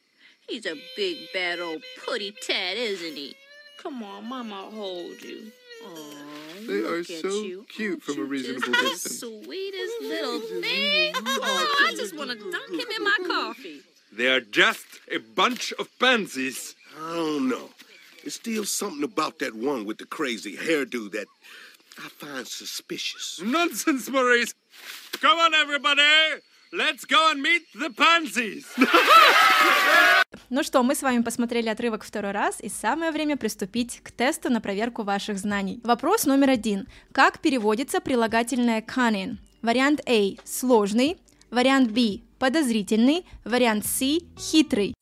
He's 0.48 0.65
a 0.65 0.76
big, 0.95 1.32
bad 1.34 1.60
old 1.60 1.84
putty 2.06 2.32
tat, 2.32 2.78
isn't 2.78 3.15
he? 3.15 3.36
Come 3.82 4.04
on, 4.04 4.28
Mama, 4.28 4.69
hold 4.74 5.21
you. 5.21 5.52
Aw, 5.86 6.67
They 6.67 6.80
are 6.80 7.04
so 7.04 7.28
you. 7.30 7.65
cute 7.69 7.91
Aren't 7.91 8.04
from 8.04 8.19
a 8.19 8.24
reasonable 8.24 8.74
just 8.74 9.04
distance. 9.04 9.19
The 9.21 9.43
sweetest 9.43 9.93
mm-hmm. 10.02 10.08
little 10.08 10.39
thing. 10.62 11.13
Mm-hmm. 11.13 11.39
Oh, 11.43 11.88
I 11.89 11.95
just 11.95 12.15
want 12.15 12.32
to 12.32 12.52
dunk 12.52 12.71
him 12.71 12.88
in 12.98 13.04
my 13.04 13.17
coffee. 13.28 13.82
They 14.12 14.28
are 14.28 14.41
just 14.41 14.86
a 15.12 15.17
bunch 15.17 15.74
of 15.74 15.89
pansies. 16.00 16.76
I 17.00 17.15
don't 17.15 17.50
know. 17.50 17.69
There's 18.24 18.36
still 18.36 18.65
something 18.65 19.04
about 19.04 19.39
that 19.39 19.54
one 19.56 19.86
with 19.86 19.98
the 20.00 20.06
crazy 20.06 20.56
hairdo 20.58 21.12
that 21.12 21.28
I 21.97 22.10
find 22.19 22.47
suspicious. 22.47 23.39
Nonsense, 23.41 24.10
Maurice. 24.10 24.53
Come 25.21 25.39
on, 25.39 25.53
everybody. 25.53 26.41
Let's 26.73 27.05
go 27.05 27.31
and 27.31 27.41
meet 27.41 27.63
the 27.73 27.89
pansies. 27.89 28.65
Ну 30.49 30.63
что, 30.63 30.84
мы 30.84 30.95
с 30.95 31.01
вами 31.01 31.21
посмотрели 31.21 31.69
отрывок 31.69 32.03
второй 32.03 32.31
раз, 32.31 32.60
и 32.60 32.69
самое 32.69 33.12
время 33.12 33.38
приступить 33.38 34.01
к 34.03 34.12
тесту 34.12 34.49
на 34.49 34.60
проверку 34.60 35.03
ваших 35.03 35.38
знаний. 35.38 35.79
Вопрос 35.84 36.25
номер 36.25 36.49
один. 36.49 36.88
Как 37.13 37.39
переводится 37.39 38.01
прилагательное 38.01 38.81
cunning? 38.81 39.38
Вариант 39.62 40.01
А– 40.05 40.36
сложный, 40.43 41.17
вариант 41.49 41.91
Б– 41.91 42.19
подозрительный, 42.39 43.25
вариант 43.45 43.86
С– 43.86 44.19
хитрый. 44.38 44.93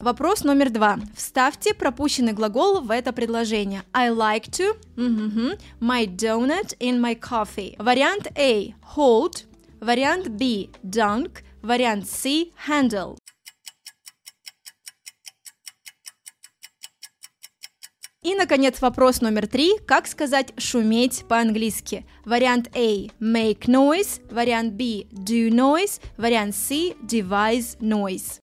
Вопрос 0.00 0.44
номер 0.44 0.70
два. 0.70 1.00
Вставьте 1.16 1.74
пропущенный 1.74 2.32
глагол 2.32 2.82
в 2.82 2.92
это 2.92 3.12
предложение. 3.12 3.82
I 3.92 4.10
like 4.10 4.48
to 4.52 4.76
my 5.80 6.06
donut 6.06 6.76
in 6.78 7.00
my 7.00 7.18
coffee. 7.18 7.74
Вариант 7.82 8.28
А– 8.36 8.74
hold, 8.96 9.46
вариант 9.80 10.28
Б– 10.28 10.68
dunk, 10.84 11.42
вариант 11.62 12.08
С– 12.08 12.26
handle. 12.68 13.18
И, 18.22 18.36
наконец, 18.36 18.80
вопрос 18.80 19.20
номер 19.20 19.48
три. 19.48 19.78
Как 19.84 20.06
сказать 20.06 20.52
«шуметь» 20.58 21.24
по-английски? 21.28 22.06
Вариант 22.24 22.68
А– 22.72 22.78
make 23.20 23.66
noise, 23.66 24.20
вариант 24.32 24.74
Б– 24.74 25.08
do 25.10 25.50
noise, 25.50 26.00
вариант 26.16 26.54
С– 26.54 26.70
devise 27.02 27.76
noise. 27.80 28.38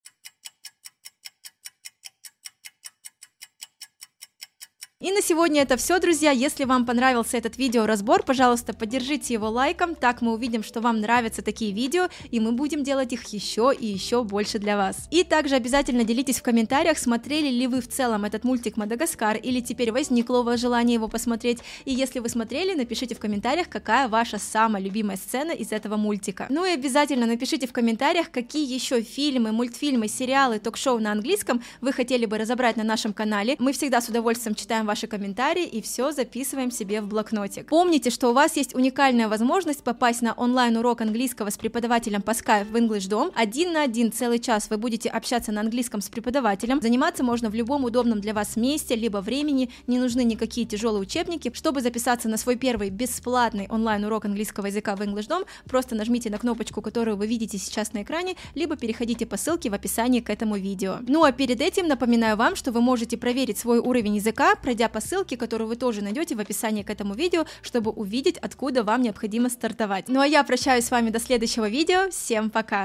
И 5.02 5.12
на 5.12 5.22
сегодня 5.22 5.64
это 5.64 5.76
все, 5.76 6.00
друзья. 6.00 6.32
Если 6.32 6.64
вам 6.64 6.86
понравился 6.86 7.36
этот 7.36 7.58
видеоразбор, 7.58 8.24
пожалуйста, 8.24 8.74
поддержите 8.74 9.34
его 9.34 9.50
лайком, 9.50 9.94
так 9.94 10.22
мы 10.22 10.32
увидим, 10.32 10.64
что 10.64 10.80
вам 10.80 11.02
нравятся 11.02 11.42
такие 11.42 11.74
видео, 11.74 12.08
и 12.32 12.40
мы 12.40 12.54
будем 12.54 12.82
делать 12.82 13.12
их 13.12 13.28
еще 13.34 13.74
и 13.78 13.86
еще 13.86 14.24
больше 14.24 14.58
для 14.58 14.78
вас. 14.78 15.10
И 15.12 15.26
также 15.26 15.56
обязательно 15.56 16.06
делитесь 16.06 16.40
в 16.40 16.44
комментариях, 16.44 16.98
смотрели 16.98 17.50
ли 17.50 17.68
вы 17.68 17.82
в 17.82 17.90
целом 17.90 18.24
этот 18.24 18.46
мультик 18.46 18.78
Мадагаскар, 18.78 19.36
или 19.36 19.60
теперь 19.60 19.92
возникло 19.92 20.38
у 20.38 20.44
вас 20.44 20.62
желание 20.62 20.94
его 20.94 21.10
посмотреть. 21.10 21.60
И 21.84 21.92
если 21.92 22.20
вы 22.20 22.30
смотрели, 22.30 22.74
напишите 22.74 23.16
в 23.16 23.20
комментариях, 23.20 23.68
какая 23.68 24.08
ваша 24.08 24.40
самая 24.40 24.82
любимая 24.82 25.18
сцена 25.18 25.52
из 25.52 25.74
этого 25.74 25.98
мультика. 25.98 26.48
Ну 26.50 26.64
и 26.64 26.70
обязательно 26.70 27.26
напишите 27.26 27.68
в 27.68 27.74
комментариях, 27.74 28.32
какие 28.32 28.74
еще 28.74 29.02
фильмы, 29.02 29.52
мультфильмы, 29.52 30.08
сериалы, 30.08 30.60
ток-шоу 30.60 31.00
на 31.00 31.12
английском 31.12 31.62
вы 31.82 31.92
хотели 31.92 32.26
бы 32.26 32.38
разобрать 32.38 32.78
на 32.78 32.86
нашем 32.86 33.12
канале. 33.12 33.58
Мы 33.60 33.74
всегда 33.74 34.00
с 34.00 34.08
удовольствием 34.08 34.56
читаем 34.56 34.85
читаем 34.86 34.88
ваши 34.88 35.08
комментарии 35.08 35.66
и 35.66 35.82
все 35.82 36.12
записываем 36.12 36.72
себе 36.72 37.02
в 37.02 37.08
блокнотик. 37.08 37.68
Помните, 37.68 38.10
что 38.10 38.30
у 38.30 38.34
вас 38.34 38.56
есть 38.56 38.76
уникальная 38.76 39.28
возможность 39.28 39.84
попасть 39.84 40.22
на 40.22 40.34
онлайн-урок 40.34 41.02
английского 41.02 41.50
с 41.50 41.58
преподавателем 41.58 42.22
по 42.22 42.32
Skype 42.32 42.72
в 42.72 42.76
English 42.76 43.10
Dom. 43.10 43.32
Один 43.36 43.74
на 43.74 43.84
один 43.84 44.12
целый 44.12 44.40
час 44.40 44.70
вы 44.70 44.78
будете 44.78 45.10
общаться 45.10 45.52
на 45.52 45.62
английском 45.62 46.02
с 46.02 46.10
преподавателем. 46.10 46.82
Заниматься 46.82 47.24
можно 47.24 47.50
в 47.50 47.56
любом 47.56 47.84
удобном 47.84 48.22
для 48.22 48.34
вас 48.34 48.56
месте, 48.56 48.96
либо 48.96 49.18
времени. 49.18 49.70
Не 49.88 50.00
нужны 50.00 50.24
никакие 50.24 50.68
тяжелые 50.68 51.02
учебники. 51.02 51.52
Чтобы 51.54 51.82
записаться 51.82 52.30
на 52.30 52.38
свой 52.38 52.56
первый 52.56 52.90
бесплатный 52.90 53.68
онлайн-урок 53.70 54.26
английского 54.26 54.68
языка 54.68 54.96
в 54.96 55.02
English 55.02 55.28
Dom, 55.28 55.46
просто 55.68 55.96
нажмите 55.96 56.30
на 56.30 56.38
кнопочку, 56.38 56.82
которую 56.82 57.18
вы 57.18 57.28
видите 57.28 57.58
сейчас 57.58 57.94
на 57.94 58.04
экране, 58.04 58.36
либо 58.56 58.76
переходите 58.76 59.26
по 59.26 59.38
ссылке 59.38 59.70
в 59.70 59.74
описании 59.74 60.20
к 60.20 60.30
этому 60.30 60.58
видео. 60.58 61.00
Ну 61.08 61.24
а 61.24 61.32
перед 61.32 61.62
этим 61.62 61.88
напоминаю 61.88 62.38
вам, 62.38 62.56
что 62.56 62.72
вы 62.72 62.82
можете 62.82 63.18
проверить 63.18 63.58
свой 63.58 63.80
уровень 63.80 64.16
языка, 64.16 64.56
пройдя 64.76 64.90
по 64.90 65.00
ссылке, 65.00 65.38
которую 65.38 65.70
вы 65.70 65.78
тоже 65.78 66.02
найдете 66.02 66.36
в 66.36 66.40
описании 66.42 66.84
к 66.84 66.90
этому 66.90 67.14
видео, 67.14 67.46
чтобы 67.62 67.92
увидеть, 67.92 68.38
откуда 68.38 68.84
вам 68.84 69.04
необходимо 69.04 69.50
стартовать. 69.50 70.10
Ну 70.10 70.20
а 70.20 70.28
я 70.28 70.44
прощаюсь 70.44 70.84
с 70.84 70.92
вами 70.92 71.12
до 71.12 71.20
следующего 71.20 71.70
видео. 71.70 72.10
Всем 72.12 72.50
пока! 72.50 72.84